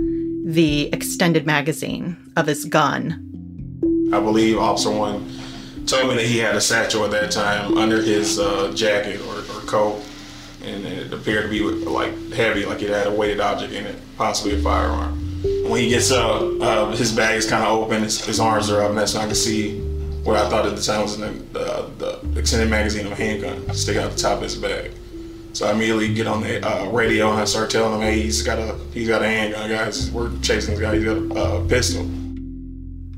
the 0.54 0.92
extended 0.92 1.46
magazine 1.46 2.18
of 2.36 2.48
his 2.48 2.66
gun. 2.66 4.10
I 4.12 4.20
believe 4.20 4.58
Officer 4.58 4.90
One 4.90 5.32
told 5.86 6.10
me 6.10 6.16
that 6.16 6.26
he 6.26 6.40
had 6.40 6.56
a 6.56 6.62
satchel 6.62 7.06
at 7.06 7.12
that 7.12 7.30
time 7.30 7.78
under 7.78 8.02
his 8.02 8.40
uh, 8.40 8.72
jacket 8.74 9.22
or, 9.22 9.38
or, 9.38 9.62
coat, 9.68 10.04
and 10.64 10.86
it 10.86 11.14
appeared 11.14 11.44
to 11.44 11.50
be 11.50 11.60
like 11.60 12.32
heavy, 12.32 12.66
like 12.66 12.82
it 12.82 12.90
had 12.90 13.06
a 13.06 13.12
weighted 13.12 13.40
object 13.40 13.74
in 13.74 13.86
it, 13.86 13.96
possibly 14.18 14.60
a 14.60 14.64
firearm. 14.64 15.20
when 15.70 15.82
he 15.82 15.90
gets 15.90 16.12
up, 16.12 16.42
uh, 16.62 16.92
his 16.96 17.12
bag 17.12 17.38
is 17.38 17.48
kind 17.48 17.64
of 17.64 17.70
open, 17.70 18.02
his, 18.02 18.26
his, 18.26 18.40
arms 18.40 18.72
are 18.72 18.82
up, 18.82 18.90
and 18.90 18.98
that's 18.98 19.14
when 19.14 19.24
I 19.24 19.28
can 19.28 19.36
see 19.36 19.80
what 20.24 20.36
I 20.36 20.50
thought 20.50 20.66
at 20.66 20.76
the 20.76 20.82
time 20.82 21.04
was 21.04 21.16
the, 21.16 21.28
the, 21.54 22.20
the 22.32 22.40
extended 22.40 22.72
magazine 22.72 23.06
of 23.06 23.12
a 23.12 23.16
handgun 23.16 23.72
sticking 23.76 24.02
out 24.02 24.12
the 24.12 24.18
top 24.18 24.38
of 24.38 24.44
his 24.44 24.56
bag. 24.56 24.92
So 25.54 25.68
I 25.68 25.72
immediately 25.72 26.14
get 26.14 26.28
on 26.28 26.42
the 26.42 26.66
uh, 26.66 26.90
radio 26.92 27.32
and 27.32 27.40
I 27.40 27.46
start 27.46 27.70
telling 27.70 27.96
him, 27.96 28.02
"Hey, 28.02 28.22
he's 28.22 28.42
got 28.44 28.60
a 28.60 28.78
he's 28.94 29.08
got 29.08 29.22
a 29.22 29.26
handgun, 29.28 29.70
guys. 29.70 30.12
We're 30.12 30.32
chasing 30.42 30.76
this 30.76 30.82
guy. 30.82 30.96
He's 30.96 31.06
got 31.06 31.18
a, 31.18 31.56
a 31.58 31.68
pistol." 31.68 32.04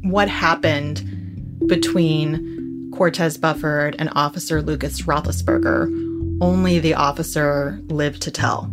What 0.03 0.29
happened 0.29 1.59
between 1.67 2.91
Cortez 2.95 3.37
Bufford 3.37 3.95
and 3.99 4.09
Officer 4.15 4.61
Lucas 4.61 5.01
Roethlisberger? 5.03 6.39
Only 6.41 6.79
the 6.79 6.95
officer 6.95 7.79
lived 7.87 8.21
to 8.23 8.31
tell. 8.31 8.71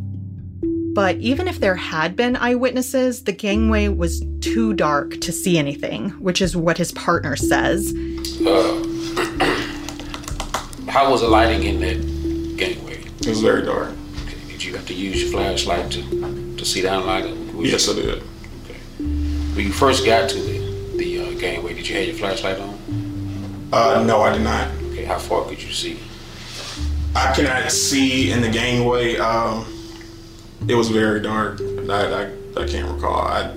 But 0.95 1.17
even 1.19 1.47
if 1.47 1.61
there 1.61 1.77
had 1.77 2.17
been 2.17 2.35
eyewitnesses, 2.35 3.25
the 3.25 3.33
gangway 3.33 3.89
was 3.89 4.25
too 4.41 4.73
dark 4.73 5.21
to 5.21 5.31
see 5.31 5.59
anything, 5.59 6.11
which 6.11 6.43
is 6.43 6.57
what 6.57 6.79
his 6.79 6.91
partner 6.93 7.37
says. 7.37 7.95
Uh, 8.45 8.85
how 10.89 11.11
was 11.11 11.21
the 11.21 11.29
lighting 11.29 11.63
in 11.63 11.81
that 11.81 12.57
gangway? 12.57 12.98
It 13.21 13.29
was 13.29 13.41
very 13.41 13.63
dark. 13.63 13.91
Okay. 14.27 14.39
Did 14.49 14.65
you 14.65 14.75
have 14.77 14.87
to 14.87 14.95
use 14.95 15.23
your 15.23 15.33
flashlight 15.33 15.91
to, 15.93 16.57
to 16.57 16.65
see 16.65 16.83
down 16.83 17.07
light? 17.07 17.25
Yes, 17.57 17.89
I 17.89 17.95
did. 17.95 18.23
Okay. 18.65 18.79
When 18.99 19.67
you 19.67 19.73
first 19.73 20.07
got 20.07 20.31
to 20.31 20.39
the, 20.39 20.97
the 20.97 21.21
uh, 21.21 21.39
gangway, 21.39 21.75
did 21.75 21.89
you 21.89 21.97
have 21.97 22.07
your 22.07 22.17
flashlight 22.17 22.59
on? 22.59 23.69
Uh, 23.73 24.05
no, 24.07 24.23
I 24.23 24.33
did 24.33 24.43
not. 24.43 24.71
Okay, 24.91 25.05
how 25.05 25.19
far 25.19 25.45
could 25.45 25.63
you 25.63 25.73
see? 25.73 25.99
I 27.15 27.33
cannot 27.35 27.71
see 27.73 28.31
in 28.31 28.41
the 28.41 28.49
gangway. 28.49 29.17
Um, 29.17 29.67
it 30.69 30.75
was 30.75 30.89
very 30.89 31.21
dark. 31.21 31.61
I, 31.61 32.25
I, 32.25 32.63
I 32.63 32.67
can't 32.67 32.91
recall. 32.93 33.17
I 33.21 33.55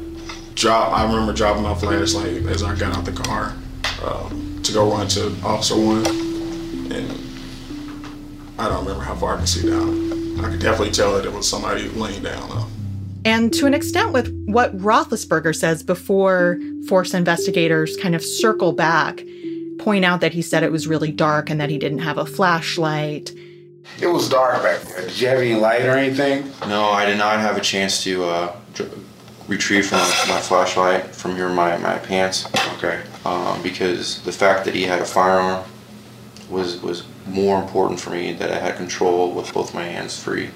dropped. 0.56 0.97
I 0.97 1.04
remember 1.04 1.34
dropping 1.34 1.63
my 1.63 1.76
flashlight 1.76 2.45
as 2.47 2.63
I 2.63 2.76
got 2.76 2.97
out 2.97 3.06
the 3.06 3.12
car 3.12 3.56
um, 4.04 4.60
to 4.63 4.74
go 4.74 4.91
run 4.91 5.08
to 5.10 5.36
Officer 5.43 5.76
One, 5.76 6.06
and 6.91 7.31
I 8.62 8.69
don't 8.69 8.86
remember 8.86 9.04
how 9.04 9.15
far 9.15 9.36
I 9.36 9.39
could 9.39 9.50
see 9.50 9.69
down. 9.69 10.39
I 10.43 10.50
could 10.50 10.60
definitely 10.60 10.91
tell 10.91 11.15
that 11.15 11.26
it 11.26 11.34
was 11.34 11.47
somebody 11.47 11.89
laying 11.89 12.24
down 12.24 12.50
though. 12.50 12.67
And 13.24 13.54
to 13.54 13.67
an 13.67 13.74
extent, 13.74 14.13
with 14.13 14.34
what 14.47 14.76
Roethlisberger 14.78 15.56
says 15.56 15.84
before 15.84 16.60
force 16.88 17.13
investigators 17.13 17.95
kind 17.97 18.15
of 18.15 18.24
circle 18.24 18.71
back, 18.71 19.24
point 19.78 20.06
out 20.06 20.21
that 20.21 20.34
he 20.34 20.41
said 20.41 20.63
it 20.63 20.71
was 20.71 20.88
really 20.88 21.12
dark 21.12 21.50
and 21.50 21.62
that 21.62 21.69
he 21.69 21.78
didn't 21.78 22.00
have 22.00 22.17
a 22.17 22.26
flashlight 22.26 23.32
it 24.00 24.08
was 24.08 24.30
dark 24.30 24.62
back 24.63 24.82
there. 24.82 25.02
Did 25.02 25.19
you 25.19 25.28
have 25.28 25.39
any 25.39 25.56
light 25.56 25.82
or 25.84 25.91
anything? 25.91 26.52
No, 26.67 26.86
I 26.86 27.06
did 27.06 27.17
not 27.17 27.39
have 27.39 27.58
a 27.58 27.62
chance 27.62 28.04
to 28.04 28.24
uh, 28.24 28.56
retrieve 29.47 29.88
from 29.88 30.00
my, 30.00 30.39
flashlight 30.39 31.08
from 31.15 31.38
your 31.38 31.50
my, 31.50 31.78
my 31.78 31.97
pants. 31.97 32.47
Okay. 32.78 33.02
Um, 33.26 33.62
because 33.62 34.21
the 34.24 34.32
fact 34.32 34.65
that 34.65 34.74
he 34.74 34.84
had 34.84 35.02
a 35.02 35.06
firearm 35.06 35.63
was 36.50 36.82
was 36.82 37.04
more 37.28 37.62
important 37.62 38.00
for 38.00 38.10
me 38.10 38.34
that 38.34 38.52
I 38.52 38.58
had 38.58 38.78
control 38.78 39.32
with 39.32 39.54
both 39.54 39.74
my 39.74 39.84
hands 39.84 40.22
free. 40.22 40.50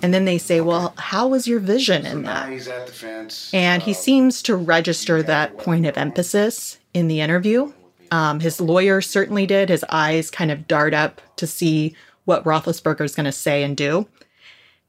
And 0.00 0.14
then 0.14 0.24
they 0.24 0.38
say, 0.38 0.60
"Well, 0.60 0.94
how 0.96 1.26
was 1.26 1.48
your 1.48 1.58
vision 1.58 2.06
in 2.06 2.22
that?" 2.22 2.50
He's 2.50 2.68
at 2.68 2.86
the 2.86 2.92
fence. 2.92 3.50
And 3.52 3.82
he 3.82 3.92
seems 3.92 4.42
to 4.42 4.54
register 4.54 5.22
that 5.24 5.58
point 5.58 5.86
of 5.86 5.96
emphasis 5.96 6.78
in 6.94 7.08
the 7.08 7.20
interview. 7.20 7.72
Um, 8.10 8.40
his 8.40 8.60
lawyer 8.60 9.00
certainly 9.00 9.46
did. 9.46 9.68
His 9.68 9.84
eyes 9.88 10.30
kind 10.30 10.50
of 10.50 10.68
dart 10.68 10.94
up 10.94 11.20
to 11.36 11.46
see 11.46 11.94
what 12.24 12.44
Roethlisberger 12.44 13.02
is 13.02 13.14
going 13.14 13.26
to 13.26 13.32
say 13.32 13.62
and 13.62 13.76
do. 13.76 14.06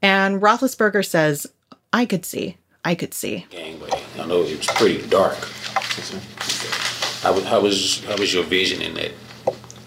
And 0.00 0.40
Roethlisberger 0.40 1.04
says, 1.04 1.46
I 1.92 2.06
could 2.06 2.24
see. 2.24 2.56
I 2.84 2.94
could 2.94 3.12
see. 3.12 3.46
Gangway. 3.50 3.90
I 4.18 4.26
know 4.26 4.42
it's 4.42 4.72
pretty 4.72 5.06
dark. 5.08 5.36
How, 7.22 7.38
how 7.40 7.60
was 7.60 8.02
how 8.04 8.16
was 8.16 8.32
your 8.32 8.44
vision 8.44 8.80
in 8.80 8.94
that? 8.94 9.12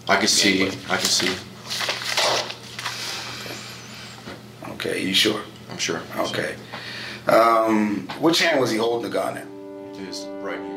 I 0.08 0.16
can 0.16 0.28
see. 0.28 0.66
I 0.66 0.96
can 0.96 1.06
see. 1.06 1.34
Okay, 4.74 5.02
you 5.02 5.14
sure? 5.14 5.40
I'm 5.70 5.78
sure. 5.78 6.02
Okay. 6.18 6.56
Um, 7.26 8.06
which 8.20 8.42
hand 8.42 8.60
was 8.60 8.70
he 8.70 8.76
holding 8.76 9.10
the 9.10 9.14
gun 9.14 9.38
in? 9.38 10.04
His 10.04 10.26
right 10.42 10.58
hand. 10.58 10.73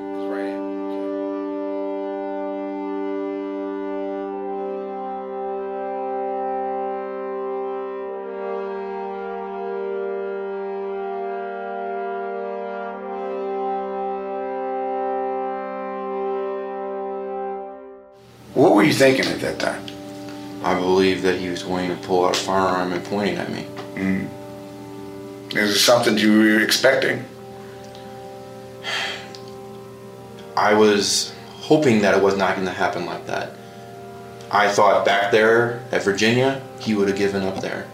You 18.87 18.93
thinking 18.93 19.25
at 19.25 19.41
that 19.41 19.59
time? 19.59 19.83
I 20.63 20.73
believe 20.79 21.21
that 21.23 21.37
he 21.39 21.49
was 21.49 21.63
going 21.63 21.89
to 21.89 22.07
pull 22.07 22.25
out 22.25 22.35
a 22.35 22.39
firearm 22.39 22.93
and 22.93 23.03
pointing 23.05 23.35
at 23.35 23.51
me. 23.51 23.67
Mm. 23.95 24.29
Is 25.55 25.71
it 25.71 25.79
something 25.79 26.17
you 26.17 26.39
were 26.39 26.61
expecting? 26.61 27.25
I 30.55 30.73
was 30.73 31.33
hoping 31.47 32.01
that 32.01 32.17
it 32.17 32.23
was 32.23 32.37
not 32.37 32.55
going 32.55 32.65
to 32.65 32.73
happen 32.73 33.05
like 33.05 33.27
that. 33.27 33.51
I 34.49 34.69
thought 34.69 35.05
back 35.05 35.31
there 35.31 35.83
at 35.91 36.03
Virginia, 36.03 36.61
he 36.79 36.95
would 36.95 37.09
have 37.09 37.17
given 37.17 37.43
up 37.43 37.61
there. 37.61 37.85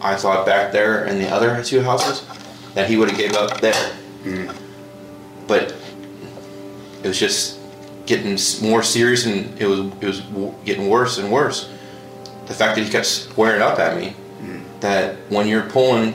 I 0.00 0.16
thought 0.16 0.46
back 0.46 0.72
there 0.72 1.06
in 1.06 1.18
the 1.18 1.28
other 1.28 1.62
two 1.64 1.80
houses 1.82 2.26
that 2.74 2.88
he 2.88 2.96
would 2.96 3.08
have 3.10 3.18
gave 3.18 3.34
up 3.34 3.60
there. 3.60 3.92
Mm. 4.22 4.54
But 5.46 5.74
it 7.02 7.08
was 7.08 7.18
just 7.18 7.59
getting 8.10 8.36
more 8.68 8.82
serious 8.82 9.24
and 9.24 9.56
it 9.60 9.66
was 9.66 9.78
it 9.78 10.32
was 10.32 10.54
getting 10.64 10.88
worse 10.88 11.16
and 11.16 11.30
worse. 11.30 11.70
The 12.46 12.54
fact 12.54 12.74
that 12.74 12.82
he 12.82 12.90
kept 12.90 13.06
squaring 13.06 13.62
up 13.62 13.78
at 13.78 13.96
me, 13.96 14.16
mm. 14.42 14.62
that 14.80 15.14
when 15.28 15.46
you're 15.46 15.62
pulling, 15.70 16.12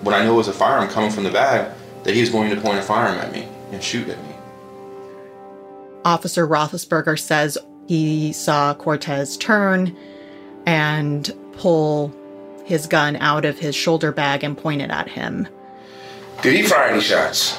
when 0.00 0.14
I 0.14 0.24
know 0.24 0.32
it 0.32 0.36
was 0.38 0.48
a 0.48 0.54
firearm 0.54 0.88
coming 0.88 1.10
from 1.10 1.24
the 1.24 1.30
bag, 1.30 1.70
that 2.04 2.14
he 2.14 2.20
was 2.22 2.30
going 2.30 2.48
to 2.48 2.60
point 2.60 2.78
a 2.78 2.82
firearm 2.82 3.18
at 3.18 3.32
me 3.32 3.46
and 3.70 3.82
shoot 3.82 4.08
at 4.08 4.18
me. 4.24 4.34
Officer 6.06 6.48
Roethlisberger 6.48 7.18
says 7.18 7.58
he 7.86 8.32
saw 8.32 8.72
Cortez 8.72 9.36
turn 9.36 9.94
and 10.64 11.30
pull 11.52 12.14
his 12.64 12.86
gun 12.86 13.16
out 13.16 13.44
of 13.44 13.58
his 13.58 13.76
shoulder 13.76 14.10
bag 14.10 14.42
and 14.42 14.56
point 14.56 14.80
it 14.80 14.90
at 14.90 15.08
him. 15.08 15.46
Did 16.40 16.54
he 16.54 16.62
fire 16.62 16.88
any 16.88 17.02
shots? 17.02 17.58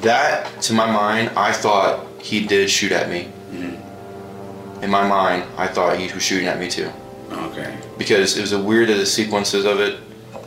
That, 0.00 0.62
to 0.62 0.72
my 0.72 0.90
mind, 0.90 1.30
I 1.36 1.52
thought 1.52 2.07
he 2.20 2.46
did 2.46 2.70
shoot 2.70 2.92
at 2.92 3.08
me. 3.08 3.28
Mm-hmm. 3.50 4.84
In 4.84 4.90
my 4.90 5.06
mind, 5.06 5.44
I 5.56 5.66
thought 5.66 5.98
he 5.98 6.12
was 6.12 6.22
shooting 6.22 6.46
at 6.46 6.58
me 6.58 6.68
too. 6.68 6.90
Okay. 7.30 7.76
Because 7.98 8.36
it 8.36 8.40
was 8.40 8.52
a 8.52 8.62
weird 8.62 8.90
of 8.90 8.98
the 8.98 9.06
sequences 9.06 9.64
of 9.64 9.80
it. 9.80 10.00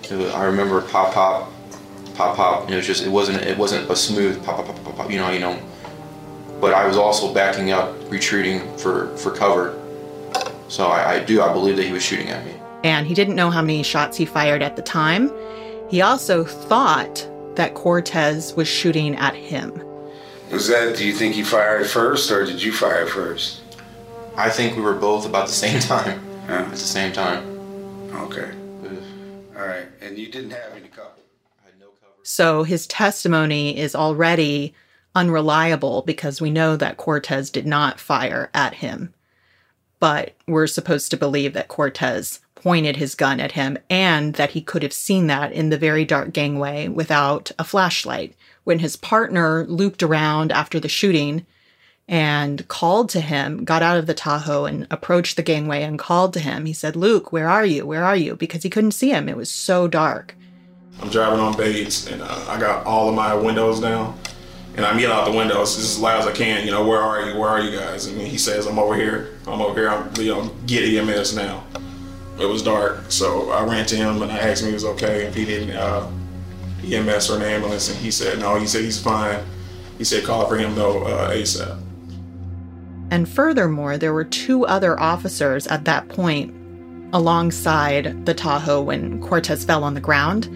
it 0.10 0.16
was, 0.16 0.34
I 0.34 0.46
remember 0.46 0.82
pop 0.82 1.14
pop, 1.14 1.52
pop 2.16 2.36
pop. 2.36 2.70
It 2.70 2.76
was 2.76 2.88
just 2.88 3.06
it 3.06 3.10
wasn't 3.10 3.42
it 3.42 3.58
wasn't 3.58 3.90
a 3.90 3.96
smooth 3.96 4.44
pop 4.44 4.58
pop 4.58 4.68
pop 4.68 4.84
pop 4.84 4.96
pop. 4.96 5.12
You 5.12 5.18
know 5.18 5.30
you 5.32 5.40
know. 5.40 5.60
But 6.60 6.74
I 6.74 6.86
was 6.86 6.96
also 6.96 7.34
backing 7.34 7.72
up, 7.72 7.96
retreating 8.12 8.78
for 8.78 9.16
for 9.18 9.32
cover. 9.32 9.78
So 10.70 10.88
I, 10.88 11.16
I 11.16 11.24
do 11.24 11.42
I 11.42 11.52
believe 11.52 11.76
that 11.78 11.86
he 11.86 11.92
was 11.92 12.04
shooting 12.04 12.30
at 12.30 12.46
me. 12.46 12.54
And 12.84 13.06
he 13.06 13.14
didn't 13.14 13.36
know 13.36 13.52
how 13.52 13.62
many 13.62 13.84
shots 13.84 14.18
he 14.18 14.26
fired 14.26 14.62
at 14.62 14.76
the 14.76 14.82
time. 14.82 15.32
He 15.90 16.02
also 16.02 16.44
thought 16.44 17.28
that 17.56 17.76
Cortez 17.76 18.56
was 18.56 18.68
shooting 18.68 19.16
at 19.18 19.36
him. 19.36 19.84
Was 20.52 20.68
that, 20.68 20.98
do 20.98 21.06
you 21.06 21.14
think 21.14 21.34
he 21.34 21.44
fired 21.44 21.88
first 21.88 22.30
or 22.30 22.46
did 22.46 22.62
you 22.62 22.74
fire 22.74 23.08
first? 23.08 23.62
I 24.36 24.50
think 24.50 24.76
we 24.76 24.82
were 24.82 24.96
both 24.96 25.26
about 25.26 25.48
the 25.48 25.54
same 25.54 25.80
time. 25.80 26.22
Yeah. 26.48 26.64
At 26.64 26.72
the 26.72 26.78
same 26.78 27.14
time. 27.14 27.48
Okay. 28.14 28.52
All 29.56 29.66
right. 29.66 29.88
And 30.02 30.18
you 30.18 30.30
didn't 30.30 30.52
have 30.52 30.74
any 30.76 30.90
cover? 30.90 31.10
I 31.64 31.68
had 31.68 31.80
no 31.80 31.88
cover. 32.02 32.14
So 32.24 32.64
his 32.64 32.86
testimony 32.88 33.78
is 33.78 33.96
already 33.96 34.74
unreliable 35.16 36.02
because 36.02 36.42
we 36.42 36.50
know 36.50 36.76
that 36.76 36.98
Cortez 36.98 37.50
did 37.50 37.66
not 37.66 38.00
fire 38.00 38.50
at 38.54 38.76
him. 38.76 39.14
But 40.00 40.36
we're 40.48 40.68
supposed 40.68 41.12
to 41.12 41.18
believe 41.18 41.54
that 41.54 41.68
Cortez 41.70 42.40
pointed 42.56 42.98
his 42.98 43.16
gun 43.16 43.40
at 43.40 43.54
him 43.54 43.78
and 43.90 44.34
that 44.36 44.52
he 44.52 44.62
could 44.62 44.84
have 44.84 44.94
seen 44.94 45.28
that 45.28 45.52
in 45.52 45.70
the 45.70 45.78
very 45.78 46.04
dark 46.04 46.34
gangway 46.34 46.88
without 46.88 47.52
a 47.58 47.64
flashlight 47.64 48.36
when 48.63 48.80
his 48.80 48.95
partner 48.95 49.65
looped 49.65 50.04
around 50.04 50.52
after 50.52 50.80
the 50.80 50.89
shooting 50.89 51.45
and 52.08 52.67
called 52.67 53.10
to 53.10 53.21
him, 53.21 53.63
got 53.63 53.82
out 53.82 53.97
of 53.97 54.06
the 54.06 54.13
Tahoe 54.13 54.65
and 54.65 54.86
approached 54.91 55.38
the 55.38 55.43
gangway 55.43 55.82
and 55.84 55.97
called 55.97 56.34
to 56.34 56.39
him. 56.39 56.65
He 56.65 56.74
said, 56.74 56.95
Luke, 56.95 57.32
where 57.32 57.50
are 57.50 57.65
you? 57.65 57.86
Where 57.86 58.04
are 58.04 58.15
you? 58.15 58.36
Because 58.36 58.63
he 58.63 58.69
couldn't 58.69 58.91
see 58.91 59.12
him. 59.12 59.30
It 59.30 59.38
was 59.38 59.50
so 59.50 59.88
dark. 59.88 60.36
I'm 61.02 61.10
driving 61.10 61.39
on 61.39 61.56
Bates 61.56 62.08
and 62.08 62.21
uh, 62.21 62.45
I 62.47 62.60
got 62.60 62.86
all 62.86 63.10
of 63.10 63.15
my 63.15 63.34
windows 63.34 63.80
down. 63.80 64.17
And 64.76 64.86
I'm 64.86 65.00
yelling 65.00 65.17
out 65.17 65.30
the 65.30 65.38
windows 65.38 65.78
as 65.78 66.00
loud 66.00 66.21
as 66.21 66.28
I 66.28 66.32
can, 66.32 66.65
you 66.65 66.71
know, 66.71 66.88
where 66.88 67.02
are 67.02 67.28
you? 67.28 67.38
Where 67.38 67.50
are 67.50 67.60
you 67.60 67.78
guys? 67.78 68.06
And 68.06 68.21
he 68.21 68.38
says, 68.38 68.67
I'm 68.67 68.80
over 68.80 68.95
here. 68.95 69.38
I'm 69.45 69.62
over 69.62 69.78
here. 69.78 69.89
I'm, 69.89 70.15
you 70.15 70.34
know, 70.34 70.50
get 70.65 70.84
EMS 70.84 71.36
now. 71.36 71.65
It 72.39 72.45
was 72.45 72.62
dark. 72.62 73.12
So 73.12 73.52
I 73.52 73.65
ran 73.65 73.86
to 73.88 73.95
him 73.97 74.21
and 74.21 74.32
I 74.32 74.38
asked 74.38 74.62
him 74.62 74.67
if 74.67 74.71
he 74.71 74.74
was 74.74 74.86
okay. 74.86 75.26
If 75.26 75.36
he 75.36 75.43
didn't, 75.43 75.76
uh, 75.76 76.10
EMS 76.84 77.30
or 77.30 77.38
an 77.38 77.44
ambulance, 77.44 77.89
and 77.89 77.98
he 78.00 78.12
said 78.12 78.39
no. 78.39 78.56
He 78.56 78.67
said 78.67 78.84
he's 78.84 79.02
fine. 79.02 79.44
He 79.98 80.04
said 80.04 80.24
call 80.24 80.48
for 80.48 80.58
him 80.58 80.76
though 80.76 81.04
uh, 81.04 81.32
ASAP. 81.32 81.80
And 83.12 83.28
furthermore, 83.28 83.98
there 83.98 84.13
were 84.13 84.24
two 84.24 84.65
other 84.65 84.98
officers 85.00 85.67
at 85.67 85.86
that 85.86 86.08
point 86.08 86.56
alongside 87.13 88.26
the 88.26 88.34
Tahoe 88.34 88.82
when 88.82 89.22
Cortez 89.22 89.65
fell 89.65 89.84
on 89.84 89.94
the 89.94 90.02
ground. 90.02 90.50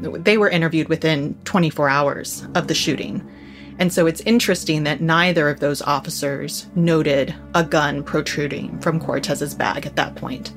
They 0.00 0.38
were 0.38 0.48
interviewed 0.48 0.88
within 0.88 1.34
24 1.44 1.88
hours 1.88 2.46
of 2.54 2.68
the 2.68 2.74
shooting. 2.74 3.26
And 3.78 3.92
so 3.92 4.06
it's 4.06 4.20
interesting 4.22 4.84
that 4.84 5.00
neither 5.00 5.48
of 5.48 5.60
those 5.60 5.82
officers 5.82 6.66
noted 6.74 7.34
a 7.54 7.64
gun 7.64 8.02
protruding 8.02 8.78
from 8.80 9.00
Cortez's 9.00 9.54
bag 9.54 9.84
at 9.84 9.96
that 9.96 10.14
point. 10.14 10.52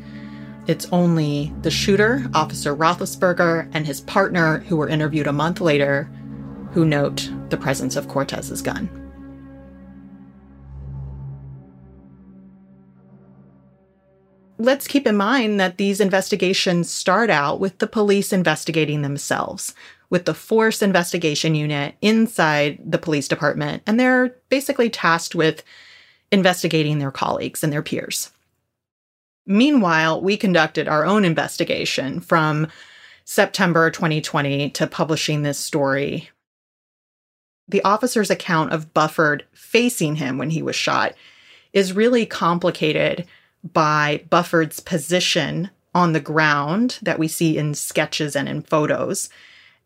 It's 0.68 0.88
only 0.92 1.54
the 1.62 1.72
shooter, 1.72 2.30
Officer 2.34 2.76
Roethlisberger, 2.76 3.70
and 3.74 3.88
his 3.88 4.02
partner, 4.02 4.60
who 4.60 4.78
were 4.78 4.90
interviewed 4.90 5.28
a 5.28 5.34
month 5.34 5.62
later, 5.62 6.04
who 6.72 6.86
note 6.86 7.32
the 7.50 7.58
presence 7.58 7.96
of 7.96 8.08
Cortez's 8.08 8.62
gun. 8.62 8.90
let's 14.60 14.88
keep 14.88 15.08
in 15.08 15.16
mind 15.16 15.60
that 15.60 15.78
these 15.78 16.02
investigations 16.02 16.90
start 16.90 17.30
out 17.30 17.60
with 17.60 17.78
the 17.78 17.88
police 17.88 18.34
investigating 18.34 19.02
themselves, 19.02 19.74
with 20.10 20.26
the 20.26 20.34
Force 20.34 20.82
Investigation 20.82 21.56
Unit 21.56 21.96
inside 22.02 22.80
the 22.86 22.98
police 22.98 23.28
department, 23.28 23.84
and 23.86 24.00
they're 24.00 24.36
basically 24.50 24.90
tasked 24.90 25.36
with 25.36 25.64
investigating 26.32 27.00
their 27.00 27.12
colleagues 27.12 27.64
and 27.64 27.72
their 27.72 27.84
peers. 27.84 28.32
Meanwhile, 29.48 30.22
we 30.22 30.36
conducted 30.36 30.90
our 30.90 31.06
own 31.06 31.24
investigation 31.24 32.20
from 32.20 32.68
September 33.24 33.90
2020 33.90 34.70
to 34.72 34.88
publishing 34.88 35.42
this 35.42 35.58
story. 35.58 36.30
The 37.70 37.82
officer's 37.84 38.30
account 38.30 38.74
of 38.74 38.94
Bufford 38.94 39.46
facing 39.54 40.18
him 40.18 40.38
when 40.38 40.50
he 40.50 40.62
was 40.62 40.76
shot 40.76 41.14
is 41.72 41.94
really 41.94 42.26
complicated 42.26 43.26
by 43.64 44.24
Bufford's 44.30 44.82
position 44.82 45.70
on 45.96 46.12
the 46.12 46.20
ground 46.20 47.00
that 47.02 47.18
we 47.18 47.30
see 47.30 47.58
in 47.58 47.74
sketches 47.74 48.36
and 48.36 48.50
in 48.50 48.62
photos 48.62 49.30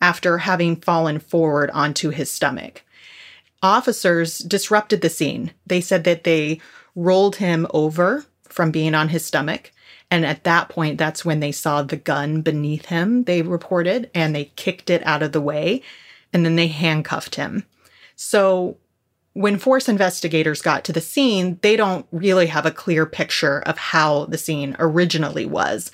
after 0.01 0.39
having 0.39 0.75
fallen 0.75 1.19
forward 1.19 1.69
onto 1.71 2.09
his 2.09 2.31
stomach. 2.31 2.83
Officers 3.61 4.39
disrupted 4.39 5.01
the 5.01 5.09
scene. 5.09 5.51
They 5.67 5.81
said 5.81 6.03
that 6.05 6.23
they 6.23 6.59
rolled 6.95 7.35
him 7.35 7.67
over 7.73 8.25
from 8.51 8.71
being 8.71 8.95
on 8.95 9.09
his 9.09 9.25
stomach. 9.25 9.71
And 10.09 10.25
at 10.25 10.43
that 10.43 10.69
point, 10.69 10.97
that's 10.97 11.23
when 11.23 11.39
they 11.39 11.51
saw 11.51 11.81
the 11.81 11.95
gun 11.95 12.41
beneath 12.41 12.87
him, 12.87 13.23
they 13.23 13.41
reported, 13.41 14.11
and 14.13 14.35
they 14.35 14.51
kicked 14.55 14.89
it 14.89 15.05
out 15.05 15.23
of 15.23 15.31
the 15.31 15.41
way. 15.41 15.81
And 16.33 16.45
then 16.45 16.55
they 16.55 16.67
handcuffed 16.67 17.35
him. 17.35 17.65
So 18.15 18.77
when 19.33 19.57
force 19.57 19.87
investigators 19.87 20.61
got 20.61 20.83
to 20.85 20.93
the 20.93 21.01
scene, 21.01 21.57
they 21.61 21.75
don't 21.75 22.05
really 22.11 22.47
have 22.47 22.65
a 22.65 22.71
clear 22.71 23.05
picture 23.05 23.61
of 23.61 23.77
how 23.77 24.25
the 24.25 24.37
scene 24.37 24.75
originally 24.79 25.45
was. 25.45 25.91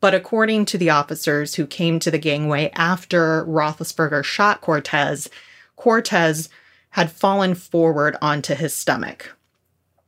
But 0.00 0.14
according 0.14 0.64
to 0.66 0.78
the 0.78 0.90
officers 0.90 1.54
who 1.54 1.66
came 1.66 1.98
to 2.00 2.10
the 2.10 2.18
gangway 2.18 2.70
after 2.74 3.44
Roethlisberger 3.44 4.24
shot 4.24 4.60
Cortez, 4.60 5.28
Cortez 5.76 6.48
had 6.90 7.12
fallen 7.12 7.54
forward 7.54 8.16
onto 8.22 8.54
his 8.54 8.72
stomach. 8.72 9.36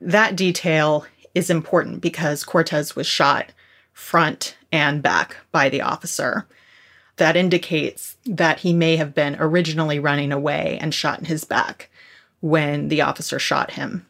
That 0.00 0.36
detail 0.36 1.04
is 1.34 1.50
important 1.50 2.00
because 2.00 2.44
Cortez 2.44 2.96
was 2.96 3.06
shot 3.06 3.52
front 3.92 4.56
and 4.72 5.02
back 5.02 5.36
by 5.52 5.68
the 5.68 5.82
officer. 5.82 6.46
That 7.16 7.36
indicates 7.36 8.16
that 8.24 8.60
he 8.60 8.72
may 8.72 8.96
have 8.96 9.14
been 9.14 9.36
originally 9.38 9.98
running 9.98 10.32
away 10.32 10.78
and 10.80 10.94
shot 10.94 11.18
in 11.18 11.26
his 11.26 11.44
back 11.44 11.90
when 12.40 12.88
the 12.88 13.02
officer 13.02 13.38
shot 13.38 13.72
him. 13.72 14.06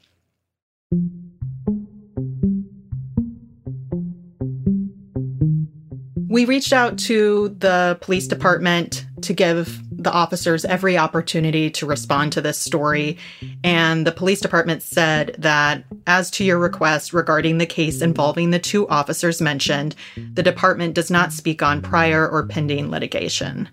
We 6.28 6.44
reached 6.44 6.72
out 6.72 6.96
to 7.00 7.48
the 7.58 7.98
police 8.00 8.28
department 8.28 9.04
to 9.22 9.32
give 9.32 9.80
the 10.02 10.12
officers 10.12 10.64
every 10.64 10.96
opportunity 10.96 11.70
to 11.70 11.86
respond 11.86 12.32
to 12.32 12.40
this 12.40 12.58
story. 12.58 13.18
And 13.62 14.06
the 14.06 14.12
police 14.12 14.40
department 14.40 14.82
said 14.82 15.36
that, 15.38 15.84
as 16.06 16.30
to 16.32 16.44
your 16.44 16.58
request 16.58 17.12
regarding 17.12 17.58
the 17.58 17.66
case 17.66 18.00
involving 18.00 18.50
the 18.50 18.58
two 18.58 18.88
officers 18.88 19.40
mentioned, 19.40 19.94
the 20.16 20.42
department 20.42 20.94
does 20.94 21.10
not 21.10 21.32
speak 21.32 21.62
on 21.62 21.82
prior 21.82 22.26
or 22.28 22.46
pending 22.46 22.90
litigation. 22.90 23.68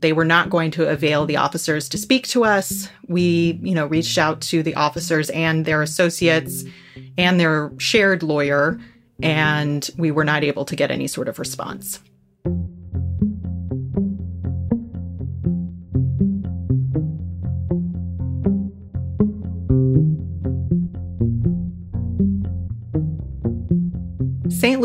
They 0.00 0.12
were 0.12 0.24
not 0.24 0.50
going 0.50 0.70
to 0.72 0.88
avail 0.88 1.24
the 1.24 1.36
officers 1.36 1.88
to 1.90 1.98
speak 1.98 2.28
to 2.28 2.44
us. 2.44 2.88
We, 3.06 3.58
you 3.62 3.74
know, 3.74 3.86
reached 3.86 4.18
out 4.18 4.40
to 4.42 4.62
the 4.62 4.74
officers 4.74 5.30
and 5.30 5.64
their 5.64 5.82
associates 5.82 6.64
and 7.16 7.40
their 7.40 7.72
shared 7.78 8.22
lawyer, 8.22 8.78
and 9.22 9.88
we 9.96 10.10
were 10.10 10.24
not 10.24 10.44
able 10.44 10.64
to 10.66 10.76
get 10.76 10.90
any 10.90 11.06
sort 11.06 11.28
of 11.28 11.38
response. 11.38 12.00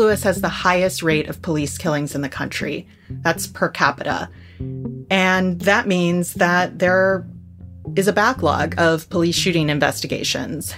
Louis 0.00 0.22
has 0.22 0.40
the 0.40 0.48
highest 0.48 1.02
rate 1.02 1.28
of 1.28 1.42
police 1.42 1.76
killings 1.76 2.14
in 2.14 2.22
the 2.22 2.28
country. 2.28 2.88
That's 3.10 3.46
per 3.46 3.68
capita. 3.68 4.30
And 5.10 5.60
that 5.60 5.86
means 5.86 6.34
that 6.34 6.78
there 6.78 7.26
is 7.96 8.08
a 8.08 8.12
backlog 8.12 8.74
of 8.78 9.08
police 9.10 9.36
shooting 9.36 9.68
investigations. 9.68 10.74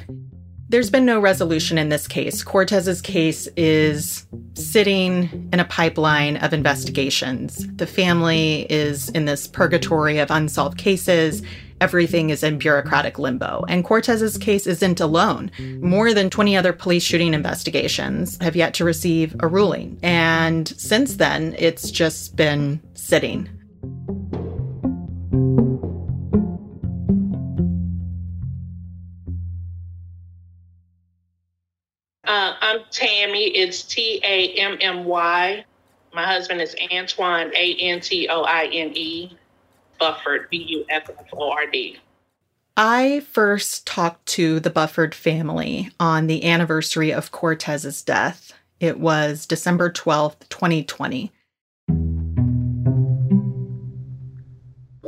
There's 0.69 0.91
been 0.91 1.05
no 1.05 1.21
resolution 1.21 1.79
in 1.79 1.89
this 1.89 2.09
case. 2.09 2.43
Cortez's 2.43 3.01
case 3.01 3.47
is 3.57 4.27
sitting 4.55 5.49
in 5.53 5.61
a 5.61 5.67
pipeline 5.67 6.39
of 6.39 6.53
investigations. 6.53 7.67
The 7.77 7.87
family 7.87 8.67
is 8.71 9.09
in 9.11 9.27
this 9.27 9.47
purgatory 9.47 10.19
of 10.19 10.31
unsolved 10.31 10.79
cases. 10.79 11.43
Everything 11.83 12.31
is 12.31 12.45
in 12.45 12.59
bureaucratic 12.59 13.19
limbo. 13.19 13.65
And 13.69 13.83
Cortez's 13.83 14.39
case 14.39 14.69
isn't 14.69 15.01
alone. 15.01 15.51
More 15.81 16.15
than 16.15 16.31
20 16.31 16.57
other 16.57 16.73
police 16.73 17.03
shooting 17.03 17.35
investigations 17.35 18.39
have 18.41 18.55
yet 18.55 18.73
to 18.75 18.85
receive 18.85 19.35
a 19.41 19.49
ruling. 19.49 19.99
And 20.01 20.69
since 20.69 21.17
then, 21.17 21.57
it's 21.59 21.91
just 21.91 22.37
been 22.37 22.81
sitting. 22.95 23.49
Uh, 32.25 32.55
I'm 32.61 32.83
Tammy. 32.93 33.49
It's 33.57 33.83
T 33.83 34.21
A 34.23 34.53
M 34.53 34.79
M 34.81 35.05
Y. 35.05 35.65
My 36.15 36.27
husband 36.27 36.61
is 36.61 36.77
Antoine, 36.93 37.51
A 37.57 37.75
N 37.81 37.99
T 37.99 38.29
O 38.29 38.43
I 38.43 38.67
N 38.67 38.93
E, 38.95 39.37
Bufford, 40.03 40.51
B 40.51 40.57
U 40.69 40.85
F 40.91 41.09
F 41.09 41.27
O 41.33 41.53
R 41.53 41.65
D. 41.69 41.97
I 42.77 43.21
first 43.31 43.87
talked 43.87 44.27
to 44.27 44.59
the 44.59 44.69
Bufford 44.69 45.15
family 45.15 45.93
on 46.01 46.27
the 46.27 46.43
anniversary 46.45 47.13
of 47.13 47.31
Cortez's 47.31 48.03
death. 48.03 48.53
It 48.81 48.99
was 48.99 49.47
December 49.47 49.93
12th, 49.93 50.49
2020. 50.49 51.31